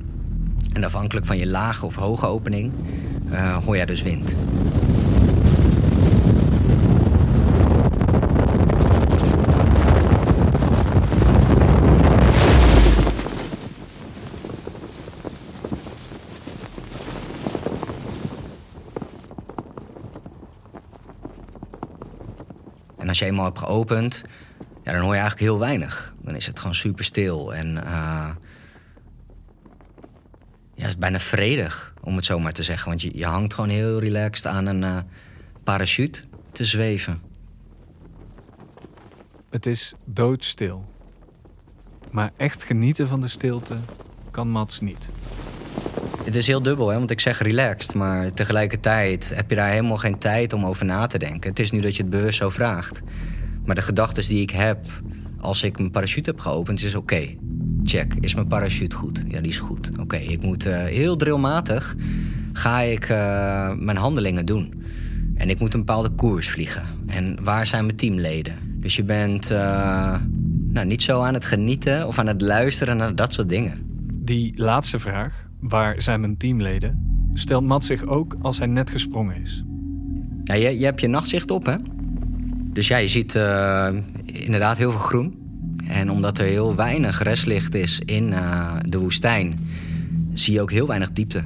[0.73, 2.73] En afhankelijk van je lage of hoge opening
[3.33, 4.35] uh, hoor jij dus wind.
[23.23, 24.23] Je eenmaal hebt geopend,
[24.83, 26.15] ja, dan hoor je eigenlijk heel weinig.
[26.23, 28.31] Dan is het gewoon super stil en uh,
[30.75, 32.89] ja, is bijna vredig, om het zo maar te zeggen.
[32.89, 34.99] Want je, je hangt gewoon heel relaxed aan een uh,
[35.65, 36.21] parachute
[36.53, 37.21] te zweven.
[39.51, 40.91] Het is doodstil.
[42.11, 43.77] Maar echt genieten van de stilte
[44.31, 45.11] kan Mats niet.
[46.25, 46.99] Het is heel dubbel, hè?
[46.99, 51.07] want ik zeg relaxed, maar tegelijkertijd heb je daar helemaal geen tijd om over na
[51.07, 51.51] te denken.
[51.51, 53.03] Het is nu dat je het bewust zo vraagt.
[53.65, 54.79] Maar de gedachten die ik heb
[55.41, 57.29] als ik mijn parachute heb geopend, is oké.
[57.85, 59.23] check, is mijn parachute goed?
[59.29, 59.91] Ja, die is goed.
[60.01, 61.97] Oké, ik moet uh, heel drillmatig
[62.53, 64.85] ga ik uh, mijn handelingen doen.
[65.35, 66.83] En ik moet een bepaalde koers vliegen.
[67.07, 68.55] En waar zijn mijn teamleden?
[68.81, 69.59] Dus je bent uh,
[70.69, 73.79] nou, niet zo aan het genieten of aan het luisteren naar dat soort dingen.
[74.15, 79.43] Die laatste vraag, waar zijn mijn teamleden, stelt Matt zich ook als hij net gesprongen
[79.43, 79.65] is.
[80.45, 81.77] Ja, je, je hebt je nachtzicht op, hè?
[82.73, 83.89] Dus ja, je ziet uh,
[84.27, 85.41] inderdaad heel veel groen.
[85.87, 89.59] En omdat er heel weinig restlicht is in uh, de woestijn,
[90.33, 91.45] zie je ook heel weinig diepte.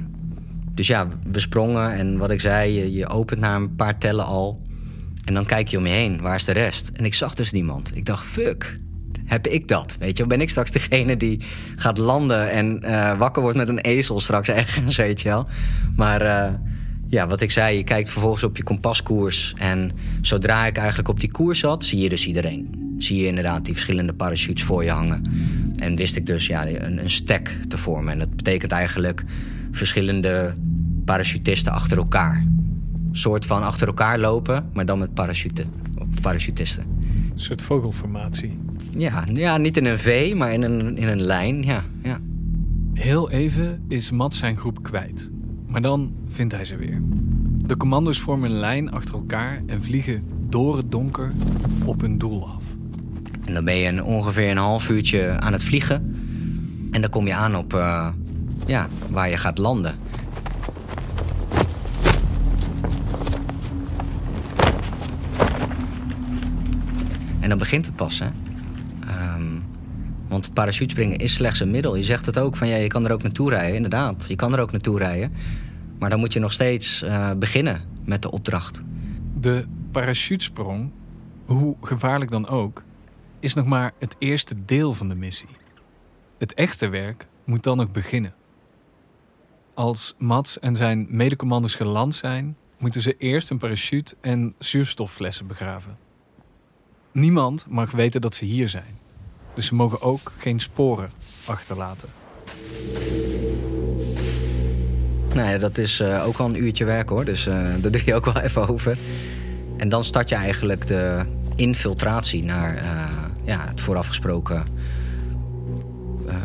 [0.73, 4.61] Dus ja, we sprongen en wat ik zei, je opent naar een paar tellen al.
[5.25, 6.89] En dan kijk je om je heen, waar is de rest?
[6.89, 7.95] En ik zag dus niemand.
[7.95, 8.79] Ik dacht, fuck,
[9.27, 9.95] heb ik dat?
[9.99, 11.39] Weet je, ben ik straks degene die
[11.75, 15.47] gaat landen en uh, wakker wordt met een ezel straks ergens, weet je wel.
[15.95, 16.53] Maar uh,
[17.07, 19.53] ja, wat ik zei, je kijkt vervolgens op je kompaskoers.
[19.57, 22.95] En zodra ik eigenlijk op die koers zat, zie je dus iedereen.
[22.97, 25.21] Zie je inderdaad die verschillende parachutes voor je hangen.
[25.77, 28.13] En wist ik dus ja, een, een stack te vormen.
[28.13, 29.23] En dat betekent eigenlijk
[29.71, 30.55] verschillende
[31.05, 32.45] parachutisten achter elkaar.
[33.07, 35.71] Een soort van achter elkaar lopen, maar dan met parachuten.
[35.97, 36.96] Of parachutisten.
[37.37, 38.59] Een soort vogelformatie.
[38.97, 41.63] Ja, ja, niet in een V, maar in een, in een lijn.
[41.63, 42.19] Ja, ja.
[42.93, 45.31] Heel even is Matt zijn groep kwijt.
[45.67, 47.01] Maar dan vindt hij ze weer.
[47.57, 51.31] De commando's vormen een lijn achter elkaar en vliegen door het donker
[51.85, 52.63] op hun doel af.
[53.45, 56.15] En dan ben je een, ongeveer een half uurtje aan het vliegen.
[56.91, 58.09] En dan kom je aan op uh,
[58.65, 59.95] ja, waar je gaat landen.
[67.47, 68.27] En dan begint het pas, hè.
[69.35, 69.63] Um,
[70.27, 71.95] want parachutespringen is slechts een middel.
[71.95, 73.75] Je zegt het ook van ja, je kan er ook naartoe rijden.
[73.75, 75.33] Inderdaad, je kan er ook naartoe rijden.
[75.99, 78.81] Maar dan moet je nog steeds uh, beginnen met de opdracht.
[79.39, 80.91] De parachutesprong,
[81.45, 82.83] hoe gevaarlijk dan ook,
[83.39, 85.49] is nog maar het eerste deel van de missie.
[86.37, 88.33] Het echte werk moet dan nog beginnen.
[89.73, 96.06] Als Mats en zijn medecommandos geland zijn, moeten ze eerst een parachute en zuurstofflessen begraven.
[97.17, 98.97] Niemand mag weten dat ze hier zijn.
[99.53, 101.11] Dus ze mogen ook geen sporen
[101.45, 102.09] achterlaten.
[105.33, 107.25] Nee, dat is uh, ook al een uurtje werk hoor.
[107.25, 108.97] Dus uh, daar doe je ook wel even over.
[109.77, 111.25] En dan start je eigenlijk de
[111.55, 113.05] infiltratie naar uh,
[113.43, 114.65] ja, het voorafgesproken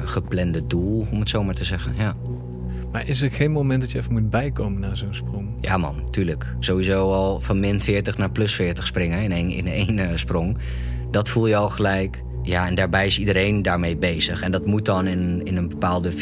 [0.04, 1.94] geplande doel, om het zo maar te zeggen.
[1.96, 2.14] Ja.
[2.92, 5.48] Maar is er geen moment dat je even moet bijkomen na zo'n sprong?
[5.60, 6.54] Ja man, tuurlijk.
[6.58, 9.66] Sowieso al van min 40 naar plus 40 springen in één, in
[9.98, 10.58] één sprong.
[11.10, 12.22] Dat voel je al gelijk.
[12.42, 14.42] Ja, en daarbij is iedereen daarmee bezig.
[14.42, 16.16] En dat moet dan in, in een bepaalde 50-50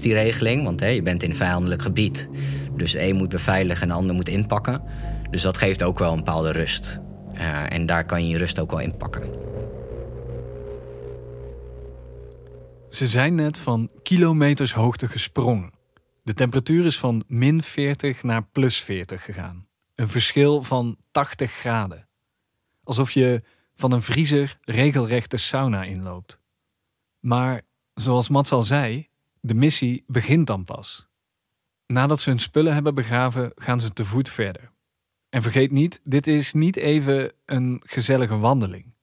[0.00, 0.64] regeling.
[0.64, 2.28] Want hè, je bent in een vijandelijk gebied.
[2.76, 4.82] Dus de een moet beveiligen en de ander moet inpakken.
[5.30, 7.00] Dus dat geeft ook wel een bepaalde rust.
[7.34, 9.22] Uh, en daar kan je je rust ook wel inpakken.
[12.88, 15.81] Ze zijn net van kilometers hoogte gesprongen.
[16.22, 19.66] De temperatuur is van min 40 naar plus 40 gegaan.
[19.94, 22.08] Een verschil van 80 graden.
[22.84, 23.42] Alsof je
[23.74, 26.38] van een vriezer regelrecht de sauna inloopt.
[27.20, 27.62] Maar
[27.94, 29.08] zoals Mats al zei,
[29.40, 31.06] de missie begint dan pas.
[31.86, 34.70] Nadat ze hun spullen hebben begraven, gaan ze te voet verder.
[35.28, 38.94] En vergeet niet, dit is niet even een gezellige wandeling.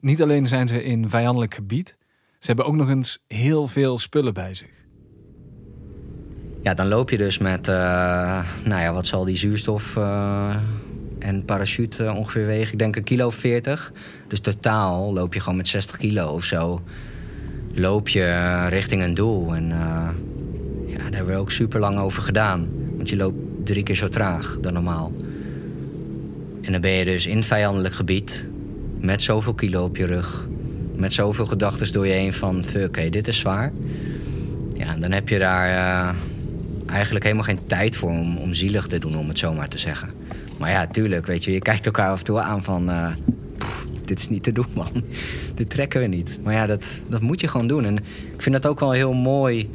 [0.00, 1.96] Niet alleen zijn ze in vijandelijk gebied,
[2.38, 4.77] ze hebben ook nog eens heel veel spullen bij zich.
[6.68, 7.74] Ja, dan loop je dus met, uh,
[8.64, 10.56] nou ja, wat zal die zuurstof uh,
[11.18, 12.72] en parachute ongeveer wegen.
[12.72, 13.92] Ik denk een kilo 40.
[14.26, 16.82] Dus totaal loop je gewoon met 60 kilo of zo.
[17.74, 19.54] loop je eh, richting een doel.
[19.54, 19.68] En
[20.86, 22.68] ja, daar hebben we ook super lang over gedaan.
[22.96, 25.12] Want je loopt drie keer zo traag dan normaal.
[26.62, 28.46] En dan ben je dus in vijandelijk gebied.
[29.00, 30.48] Met zoveel kilo op je rug.
[30.96, 32.64] Met zoveel gedachten door je heen van...
[32.84, 33.72] Oké, dit is zwaar.
[34.74, 36.14] Ja, dan heb je daar
[36.90, 39.78] eigenlijk helemaal geen tijd voor om, om zielig te doen, om het zo maar te
[39.78, 40.10] zeggen.
[40.58, 42.90] Maar ja, tuurlijk, weet je, je kijkt elkaar af en toe aan van...
[42.90, 43.12] Uh,
[44.04, 45.04] dit is niet te doen, man.
[45.54, 46.38] dit trekken we niet.
[46.42, 47.84] Maar ja, dat, dat moet je gewoon doen.
[47.84, 47.96] En
[48.32, 49.70] ik vind het ook wel heel mooi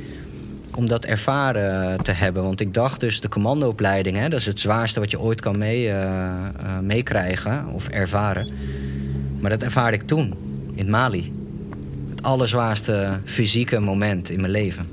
[0.76, 2.44] om dat ervaren te hebben.
[2.44, 4.18] Want ik dacht dus, de commandoopleiding...
[4.18, 6.48] Hè, dat is het zwaarste wat je ooit kan mee, uh,
[6.82, 8.52] meekrijgen of ervaren.
[9.40, 10.34] Maar dat ervaarde ik toen,
[10.76, 11.34] in Mali.
[12.10, 14.88] Het allerzwaarste fysieke moment in mijn leven.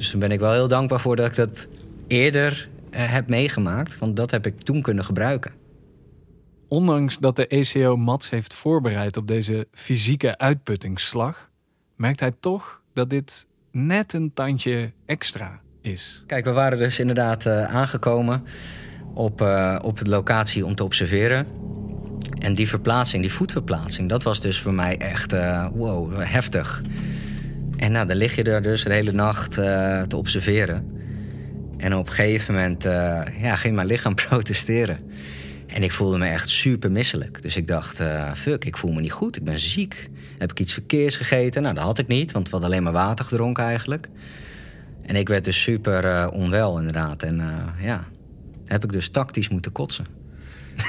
[0.00, 1.66] Dus daar ben ik wel heel dankbaar voor dat ik dat
[2.06, 3.98] eerder uh, heb meegemaakt.
[3.98, 5.52] Want dat heb ik toen kunnen gebruiken.
[6.68, 11.50] Ondanks dat de ECO Mats heeft voorbereid op deze fysieke uitputtingsslag,
[11.96, 16.22] merkt hij toch dat dit net een tandje extra is.
[16.26, 18.44] Kijk, we waren dus inderdaad uh, aangekomen
[19.14, 21.46] op, uh, op de locatie om te observeren.
[22.38, 25.32] En die verplaatsing, die voetverplaatsing, dat was dus voor mij echt
[25.72, 26.82] wow, heftig.
[27.80, 30.90] En nou, dan lig je er dus de hele nacht uh, te observeren.
[31.76, 34.98] En op een gegeven moment uh, ja, ging mijn lichaam protesteren.
[35.66, 37.42] En ik voelde me echt super misselijk.
[37.42, 39.36] Dus ik dacht, uh, fuck, ik voel me niet goed.
[39.36, 40.10] Ik ben ziek.
[40.38, 41.62] Heb ik iets verkeers gegeten?
[41.62, 44.08] Nou, dat had ik niet, want we hadden alleen maar water gedronken eigenlijk.
[45.02, 47.22] En ik werd dus super onwel inderdaad.
[47.22, 47.42] En
[47.78, 48.04] ja,
[48.64, 50.06] heb ik dus tactisch moeten kotsen.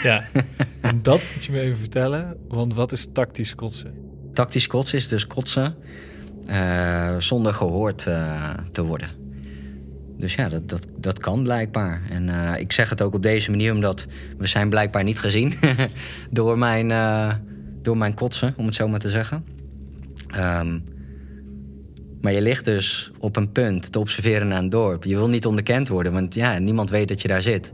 [0.03, 0.23] Ja,
[0.81, 2.37] en dat moet je me even vertellen.
[2.47, 3.93] Want wat is tactisch kotsen?
[4.33, 5.75] Tactisch kotsen is dus kotsen
[6.49, 9.09] uh, zonder gehoord uh, te worden.
[10.17, 12.01] Dus ja, dat, dat, dat kan blijkbaar.
[12.09, 15.53] En uh, ik zeg het ook op deze manier omdat we zijn blijkbaar niet gezien
[16.29, 16.87] door, mijn,
[17.81, 19.45] door mijn kotsen, om het zo maar te zeggen.
[20.37, 20.83] Um,
[22.21, 25.03] maar je ligt dus op een punt te observeren naar een dorp.
[25.03, 27.71] Je wil niet onderkend worden, want ja, niemand weet dat je daar zit.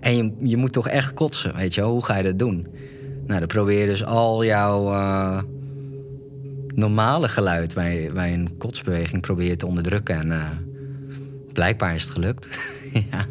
[0.00, 1.80] En je, je moet toch echt kotsen, weet je?
[1.80, 2.66] Hoe ga je dat doen?
[3.26, 4.92] Nou, dan probeer je dus al jouw
[6.74, 10.16] normale geluid bij, bij een kotsbeweging probeer te onderdrukken.
[10.16, 10.50] En uh,
[11.52, 12.48] blijkbaar is het gelukt.
[13.10, 13.26] ja.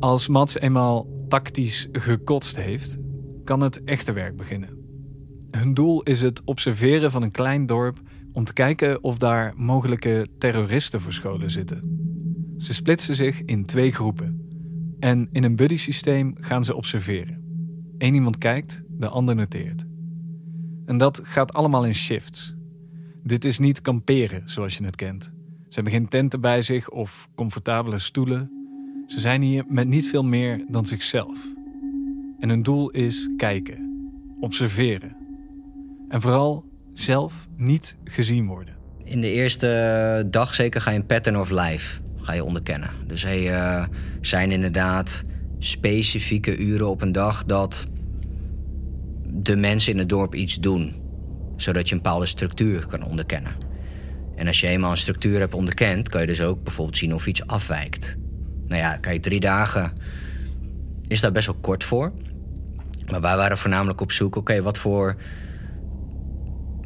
[0.00, 2.96] Als Mats eenmaal tactisch gekotst heeft,
[3.44, 4.84] kan het echte werk beginnen.
[5.50, 8.00] Hun doel is het observeren van een klein dorp
[8.32, 12.04] om te kijken of daar mogelijke terroristen verscholen zitten.
[12.58, 14.40] Ze splitsen zich in twee groepen.
[14.98, 17.44] En in een buddy systeem gaan ze observeren.
[17.98, 19.85] Eén iemand kijkt, de ander noteert.
[20.86, 22.54] En dat gaat allemaal in shifts.
[23.22, 25.22] Dit is niet kamperen zoals je het kent.
[25.68, 28.50] Ze hebben geen tenten bij zich of comfortabele stoelen.
[29.06, 31.38] Ze zijn hier met niet veel meer dan zichzelf.
[32.38, 34.08] En hun doel is kijken,
[34.40, 35.16] observeren.
[36.08, 38.74] En vooral zelf niet gezien worden.
[39.04, 42.90] In de eerste dag zeker ga je een pattern of life ga je onderkennen.
[43.06, 43.86] Dus er uh,
[44.20, 45.22] zijn inderdaad
[45.58, 47.86] specifieke uren op een dag dat
[49.42, 50.94] de mensen in het dorp iets doen.
[51.56, 53.56] Zodat je een bepaalde structuur kan onderkennen.
[54.34, 57.26] En als je eenmaal een structuur hebt onderkend, kan je dus ook bijvoorbeeld zien of
[57.26, 58.16] iets afwijkt.
[58.66, 59.92] Nou ja, kijk, drie dagen
[61.08, 62.12] is daar best wel kort voor.
[63.10, 65.16] Maar wij waren voornamelijk op zoek, oké, wat voor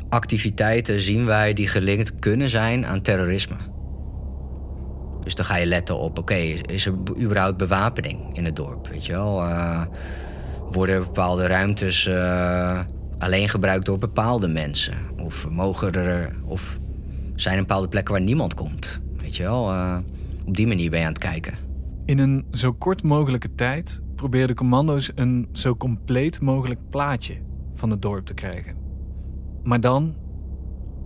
[0.09, 3.57] activiteiten zien wij die gelinkt kunnen zijn aan terrorisme?
[5.25, 8.89] Dus dan ga je letten op, oké, is er überhaupt bewapening in het dorp?
[8.89, 9.43] Weet je wel?
[9.43, 9.83] Uh,
[10.75, 12.81] worden bepaalde ruimtes uh,
[13.19, 14.95] alleen gebruikt door bepaalde mensen?
[15.17, 16.79] Of mogen er, of
[17.35, 19.03] zijn er bepaalde plekken waar niemand komt?
[19.17, 19.99] Weet je wel, uh,
[20.47, 21.55] op die manier ben je aan het kijken.
[22.05, 27.35] In een zo kort mogelijke tijd probeerden commando's een zo compleet mogelijk plaatje
[27.75, 28.77] van het dorp te krijgen.
[29.63, 30.17] Maar dan,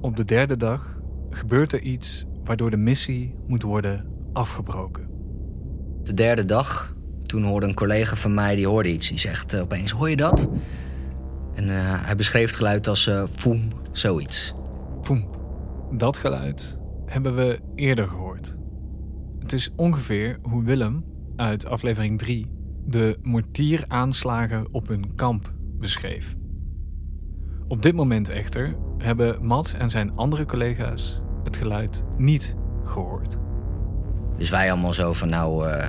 [0.01, 1.01] op de derde dag,
[1.31, 5.09] gebeurt er iets waardoor de missie moet worden afgebroken.
[6.03, 6.94] De derde dag
[7.35, 9.09] toen hoorde een collega van mij, die hoorde iets.
[9.09, 10.49] Die zegt uh, opeens, hoor je dat?
[11.55, 14.53] En uh, hij beschreef het geluid als uh, foem, zoiets.
[15.03, 15.29] Foem.
[15.91, 18.57] Dat geluid hebben we eerder gehoord.
[19.39, 21.05] Het is ongeveer hoe Willem
[21.37, 22.47] uit aflevering 3
[22.85, 26.35] de mortieraanslagen op hun kamp beschreef.
[27.69, 32.55] Op dit moment echter hebben Mats en zijn andere collega's het geluid niet
[32.85, 33.39] gehoord.
[34.37, 35.89] Dus wij allemaal zo van nou, uh,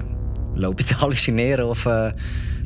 [0.56, 2.08] loop je te hallucineren of uh,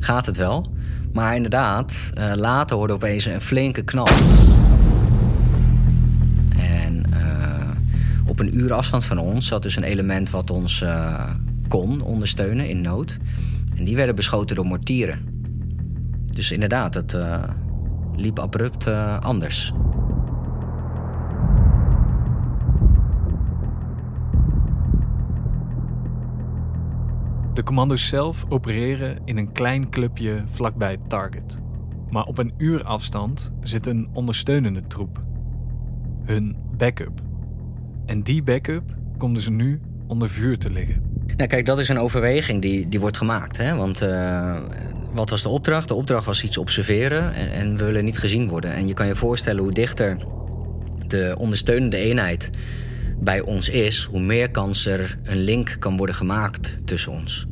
[0.00, 0.66] gaat het wel?
[1.12, 4.08] Maar inderdaad, uh, later hoorde opeens een flinke knal.
[6.58, 7.70] En uh,
[8.26, 10.84] op een uur afstand van ons zat dus een element wat ons
[11.68, 13.18] kon ondersteunen in nood.
[13.76, 15.18] En die werden beschoten door mortieren.
[16.26, 17.16] Dus inderdaad, het
[18.16, 18.86] liep abrupt
[19.20, 19.72] anders.
[27.54, 31.60] De commando's zelf opereren in een klein clubje vlakbij het target.
[32.10, 35.22] Maar op een uur afstand zit een ondersteunende troep.
[36.24, 37.20] Hun backup.
[38.06, 41.02] En die backup komt dus nu onder vuur te liggen.
[41.36, 43.56] Nou, kijk, dat is een overweging die, die wordt gemaakt.
[43.56, 43.74] Hè?
[43.74, 44.58] Want uh,
[45.12, 45.88] wat was de opdracht?
[45.88, 48.72] De opdracht was iets observeren en, en, we willen niet gezien worden.
[48.72, 50.16] En je kan je voorstellen hoe dichter
[51.06, 52.50] de ondersteunende eenheid
[53.20, 57.46] bij ons is, hoe meer kans er een link kan worden gemaakt tussen ons.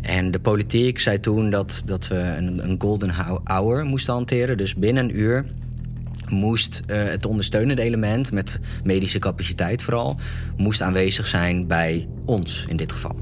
[0.00, 3.10] En de politiek zei toen dat, dat we een, een golden
[3.44, 4.56] hour moesten hanteren.
[4.56, 5.44] Dus binnen een uur
[6.28, 10.16] moest uh, het ondersteunende element, met medische capaciteit vooral,
[10.56, 13.16] moest aanwezig zijn bij ons in dit geval.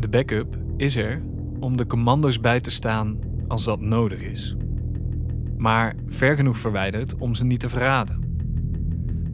[0.00, 1.22] De backup is er
[1.60, 4.56] om de commando's bij te staan als dat nodig is.
[5.56, 8.27] Maar ver genoeg verwijderd om ze niet te verraden.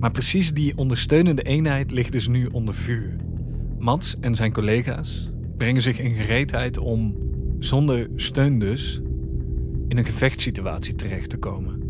[0.04, 3.16] Maar precies die ondersteunende eenheid ligt dus nu onder vuur.
[3.78, 7.16] Mats en zijn collega's brengen zich in gereedheid om,
[7.58, 9.00] zonder steun dus,
[9.88, 11.80] in een gevechtssituatie terecht te komen.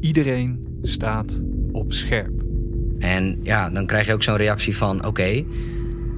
[0.00, 1.42] Iedereen staat
[1.72, 2.42] op scherp.
[2.98, 5.44] En ja, dan krijg je ook zo'n reactie van: oké,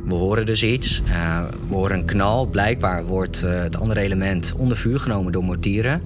[0.05, 1.03] we horen dus iets.
[1.09, 2.46] Uh, we horen een knal.
[2.46, 6.03] Blijkbaar wordt uh, het andere element onder vuur genomen door mortieren.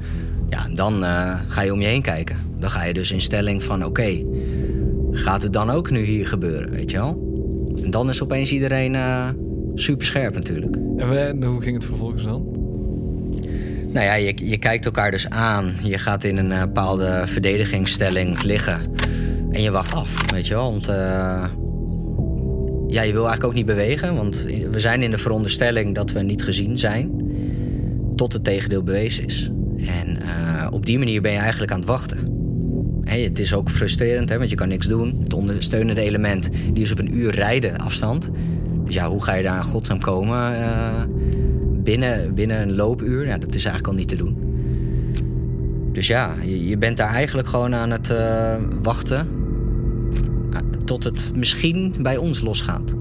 [0.49, 2.37] Ja, en dan uh, ga je om je heen kijken.
[2.59, 4.25] Dan ga je dus in stelling van: oké,
[5.13, 6.71] gaat het dan ook nu hier gebeuren?
[6.71, 7.31] Weet je wel?
[7.83, 8.97] En dan is opeens iedereen
[9.75, 10.77] super scherp natuurlijk.
[10.97, 12.47] En hoe ging het vervolgens dan?
[13.93, 15.73] Nou ja, je, je kijkt elkaar dus aan.
[15.83, 18.81] Je gaat in een bepaalde verdedigingsstelling liggen.
[19.51, 20.71] En je wacht af, weet je wel.
[20.71, 20.87] Want
[22.87, 26.23] ja, je wil eigenlijk ook niet bewegen, want we zijn in de veronderstelling dat we
[26.23, 27.11] niet gezien zijn,
[28.17, 29.51] tot het tegendeel bewezen is.
[29.77, 32.19] En uh, op die manier ben je eigenlijk aan het wachten.
[33.21, 35.21] Het is ook frustrerend, hè, want je kan niks doen.
[35.23, 38.31] Het ondersteunende element die is op een uur rijden afstand.
[38.85, 41.03] Dus ja, hoe ga je daar aan godsnaam komen uh,
[41.83, 43.27] binnen, binnen een loopuur?
[43.27, 44.37] Ja, dat is eigenlijk al niet te doen.
[45.93, 49.29] Dus ja, je, je bent daar eigenlijk gewoon aan het uh, wachten
[50.85, 52.95] tot het misschien bij ons losgaat.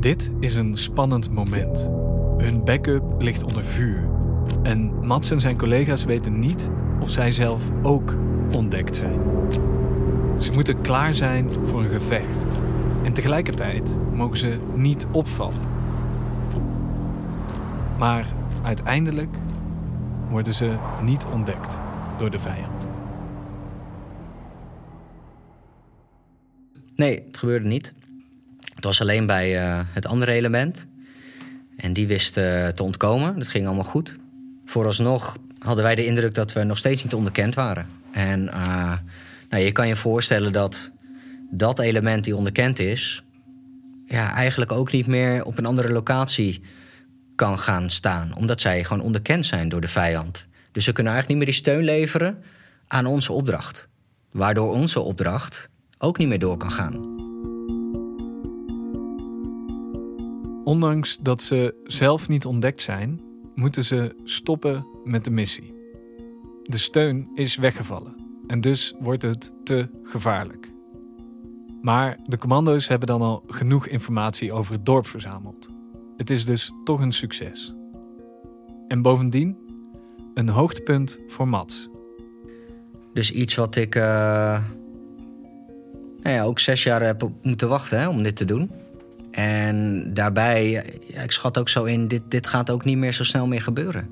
[0.00, 1.90] Dit is een spannend moment.
[2.36, 4.08] Hun backup ligt onder vuur.
[4.62, 6.70] En Mats en zijn collega's weten niet
[7.00, 8.16] of zij zelf ook
[8.52, 9.20] ontdekt zijn.
[10.38, 12.46] Ze moeten klaar zijn voor een gevecht.
[13.04, 15.60] En tegelijkertijd mogen ze niet opvallen.
[17.98, 18.26] Maar
[18.62, 19.36] uiteindelijk
[20.30, 21.78] worden ze niet ontdekt
[22.18, 22.88] door de vijand.
[26.94, 27.94] Nee, het gebeurde niet.
[28.74, 30.86] Het was alleen bij uh, het andere element.
[31.76, 33.38] En die wist uh, te ontkomen.
[33.38, 34.18] Dat ging allemaal goed.
[34.64, 37.86] Vooralsnog hadden wij de indruk dat we nog steeds niet onderkend waren.
[38.16, 38.92] En uh,
[39.48, 40.90] nou, je kan je voorstellen dat
[41.50, 43.24] dat element die onderkend is...
[44.06, 46.62] Ja, eigenlijk ook niet meer op een andere locatie
[47.34, 48.34] kan gaan staan.
[48.36, 50.46] Omdat zij gewoon onderkend zijn door de vijand.
[50.72, 52.42] Dus ze kunnen eigenlijk niet meer die steun leveren
[52.86, 53.88] aan onze opdracht.
[54.30, 57.14] Waardoor onze opdracht ook niet meer door kan gaan.
[60.64, 63.20] Ondanks dat ze zelf niet ontdekt zijn,
[63.54, 65.75] moeten ze stoppen met de missie.
[66.66, 68.14] De steun is weggevallen
[68.46, 70.72] en dus wordt het te gevaarlijk.
[71.80, 75.68] Maar de commando's hebben dan al genoeg informatie over het dorp verzameld.
[76.16, 77.74] Het is dus toch een succes.
[78.88, 79.58] En bovendien
[80.34, 81.88] een hoogtepunt voor Mats.
[83.12, 84.02] Dus iets wat ik uh,
[86.22, 88.70] nou ja, ook zes jaar heb moeten wachten hè, om dit te doen.
[89.30, 90.72] En daarbij,
[91.06, 94.10] ik schat ook zo in, dit, dit gaat ook niet meer zo snel meer gebeuren.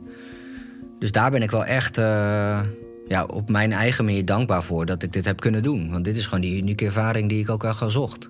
[1.04, 2.60] Dus daar ben ik wel echt uh,
[3.08, 5.90] ja, op mijn eigen manier dankbaar voor dat ik dit heb kunnen doen.
[5.90, 8.28] Want dit is gewoon die unieke ervaring die ik ook al gezocht.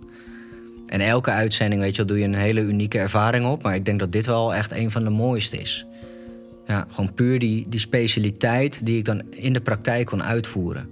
[0.86, 3.62] En elke uitzending, weet je wel, doe je een hele unieke ervaring op.
[3.62, 5.86] Maar ik denk dat dit wel echt een van de mooiste is.
[6.66, 10.88] Ja, gewoon puur die, die specialiteit die ik dan in de praktijk kon uitvoeren.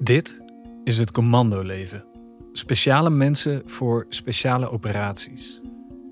[0.00, 0.40] Dit
[0.84, 2.04] is het commandoleven.
[2.52, 5.60] Speciale mensen voor speciale operaties.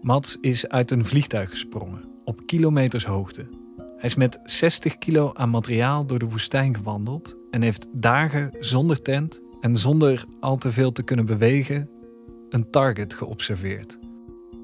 [0.00, 3.58] Mats is uit een vliegtuig gesprongen, op kilometers hoogte.
[4.00, 9.02] Hij is met 60 kilo aan materiaal door de woestijn gewandeld en heeft dagen zonder
[9.02, 11.90] tent en zonder al te veel te kunnen bewegen
[12.48, 13.98] een target geobserveerd.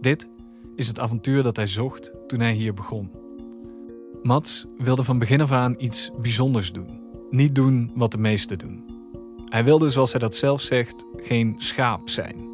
[0.00, 0.28] Dit
[0.76, 3.10] is het avontuur dat hij zocht toen hij hier begon.
[4.22, 7.00] Mats wilde van begin af aan iets bijzonders doen.
[7.30, 8.84] Niet doen wat de meesten doen.
[9.44, 12.48] Hij wilde, zoals hij dat zelf zegt, geen schaap zijn.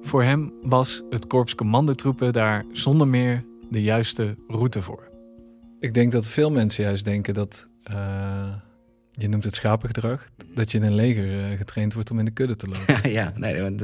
[0.00, 5.09] Voor hem was het korps commandotroepen daar zonder meer de juiste route voor.
[5.80, 8.54] Ik denk dat veel mensen juist denken dat, uh,
[9.12, 12.30] je noemt het schapengedrag, dat je in een leger uh, getraind wordt om in de
[12.30, 13.10] kudde te lopen.
[13.20, 13.74] ja, nee,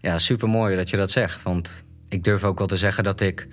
[0.00, 1.42] ja super mooi dat je dat zegt.
[1.42, 3.48] Want ik durf ook wel te zeggen dat ik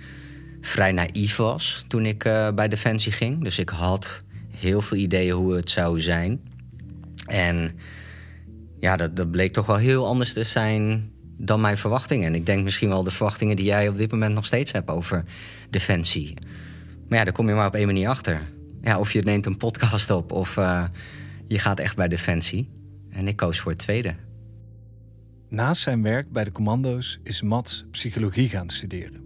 [0.60, 3.44] vrij naïef was toen ik uh, bij Defensie ging.
[3.44, 6.40] Dus ik had heel veel ideeën hoe het zou zijn.
[7.26, 7.78] En
[8.80, 12.26] ja, dat, dat bleek toch wel heel anders te zijn dan mijn verwachtingen.
[12.26, 14.88] En ik denk misschien wel de verwachtingen die jij op dit moment nog steeds hebt
[14.88, 15.24] over
[15.70, 16.34] Defensie.
[17.08, 18.40] Maar ja, daar kom je maar op één manier achter.
[18.82, 20.84] Ja, of je neemt een podcast op of uh,
[21.46, 22.68] je gaat echt bij Defensie.
[23.10, 24.14] En ik koos voor het tweede.
[25.48, 29.20] Naast zijn werk bij de commando's is Mats psychologie gaan studeren.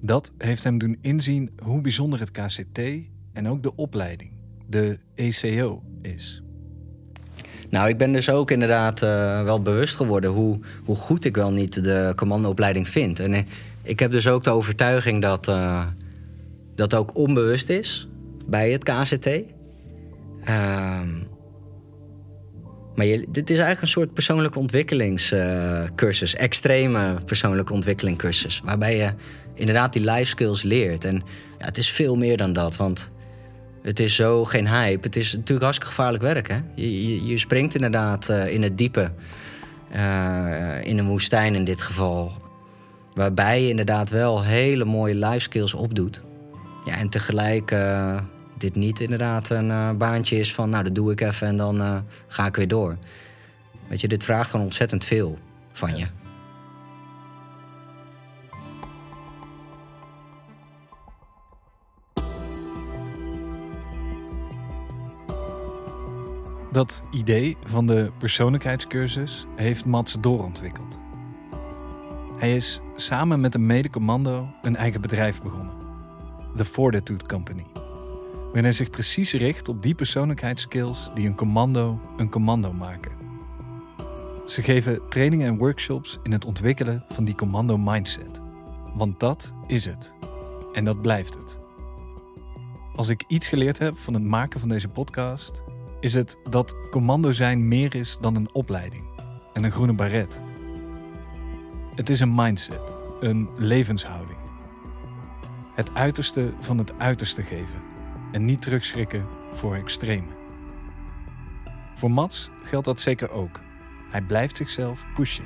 [0.00, 2.80] Dat heeft hem doen inzien hoe bijzonder het KCT
[3.32, 4.30] en ook de opleiding,
[4.66, 6.42] de ECO, is.
[7.70, 9.08] Nou, ik ben dus ook inderdaad uh,
[9.42, 13.20] wel bewust geworden hoe, hoe goed ik wel niet de commandoopleiding vind.
[13.20, 13.46] En
[13.82, 15.86] ik heb dus ook de overtuiging dat uh,
[16.80, 18.08] dat ook onbewust is
[18.46, 19.26] bij het KCT.
[19.26, 21.00] Uh,
[22.94, 26.34] maar je, dit is eigenlijk een soort persoonlijke ontwikkelingscursus.
[26.34, 28.60] Uh, extreme persoonlijke ontwikkelingscursus.
[28.64, 29.12] Waarbij je
[29.54, 31.04] inderdaad die life skills leert.
[31.04, 31.22] En
[31.58, 32.76] ja, het is veel meer dan dat.
[32.76, 33.10] Want
[33.82, 35.06] het is zo geen hype.
[35.06, 36.48] Het is natuurlijk hartstikke gevaarlijk werk.
[36.48, 36.58] Hè?
[36.74, 39.12] Je, je, je springt inderdaad uh, in het diepe.
[39.96, 42.32] Uh, in een woestijn in dit geval.
[43.14, 46.22] Waarbij je inderdaad wel hele mooie life skills opdoet.
[46.84, 48.20] Ja, en tegelijk uh,
[48.58, 50.70] dit niet inderdaad een baantje is van...
[50.70, 52.96] nou, dat doe ik even en dan ga ik weer door.
[53.88, 55.38] Weet je, dit vraagt gewoon ontzettend veel
[55.72, 56.06] van je.
[66.72, 70.98] Dat idee van de persoonlijkheidscursus heeft Mats doorontwikkeld.
[72.38, 75.79] Hij is samen met een medecommando een eigen bedrijf begonnen.
[76.56, 77.66] The Fortitude Company.
[78.32, 83.12] Waarin hij zich precies richt op die persoonlijkheidsskills die een commando een commando maken.
[84.46, 88.40] Ze geven trainingen en workshops in het ontwikkelen van die commando mindset.
[88.94, 90.14] Want dat is het.
[90.72, 91.58] En dat blijft het.
[92.94, 95.62] Als ik iets geleerd heb van het maken van deze podcast,
[96.00, 99.04] is het dat commando zijn meer is dan een opleiding
[99.52, 100.40] en een groene baret.
[101.94, 104.39] Het is een mindset, een levenshouding.
[105.80, 107.80] Het uiterste van het uiterste geven
[108.32, 110.26] en niet terugschrikken voor extreme.
[111.94, 113.60] Voor Mats geldt dat zeker ook.
[114.10, 115.44] Hij blijft zichzelf pushen.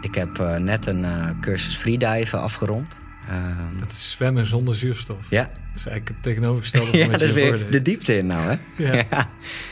[0.00, 3.00] Ik heb uh, net een uh, cursus freediven afgerond.
[3.30, 5.30] Um, dat is zwemmen zonder zuurstof.
[5.30, 5.42] Ja.
[5.42, 8.26] Dat is eigenlijk het tegenovergestelde van ja, wat dat je is weer de diepte in
[8.26, 8.84] nou, hè?
[8.84, 8.94] Ja.
[9.10, 9.30] ja.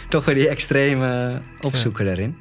[0.09, 2.11] Toch weer die extreme opzoeken ja.
[2.11, 2.37] daarin.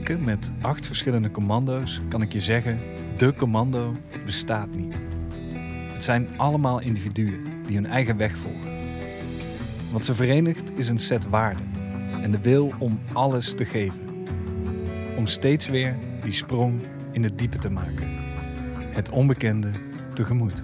[0.00, 2.80] Met acht verschillende commando's kan ik je zeggen:
[3.16, 5.00] de commando bestaat niet.
[5.92, 8.70] Het zijn allemaal individuen die hun eigen weg volgen.
[9.90, 11.70] Wat ze verenigt is een set waarden
[12.22, 14.26] en de wil om alles te geven.
[15.16, 16.80] Om steeds weer die sprong
[17.10, 18.08] in het diepe te maken.
[18.92, 19.70] Het onbekende
[20.14, 20.62] tegemoet.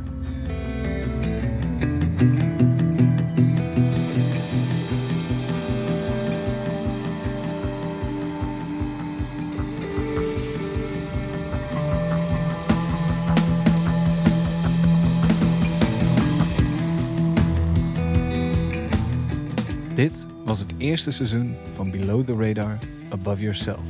[19.99, 22.79] Dit was het eerste seizoen van Below the Radar,
[23.09, 23.81] Above Yourself.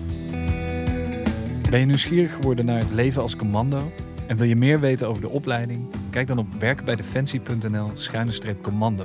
[1.70, 3.92] Ben je nieuwsgierig geworden naar het leven als commando
[4.26, 5.86] en wil je meer weten over de opleiding?
[6.10, 9.04] Kijk dan op werkbijdefensie.nl-commando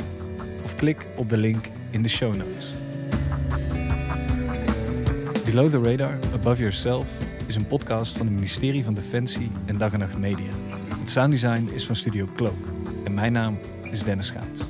[0.64, 2.72] of klik op de link in de show notes.
[5.46, 7.08] Below the Radar, Above Yourself
[7.46, 10.52] is een podcast van het ministerie van Defensie en Dag en Nacht Media.
[11.00, 12.68] Het sounddesign is van Studio Cloak
[13.04, 13.60] en mijn naam
[13.92, 14.62] is Dennis Schaats.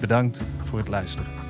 [0.00, 1.43] Bedankt voor het luisteren.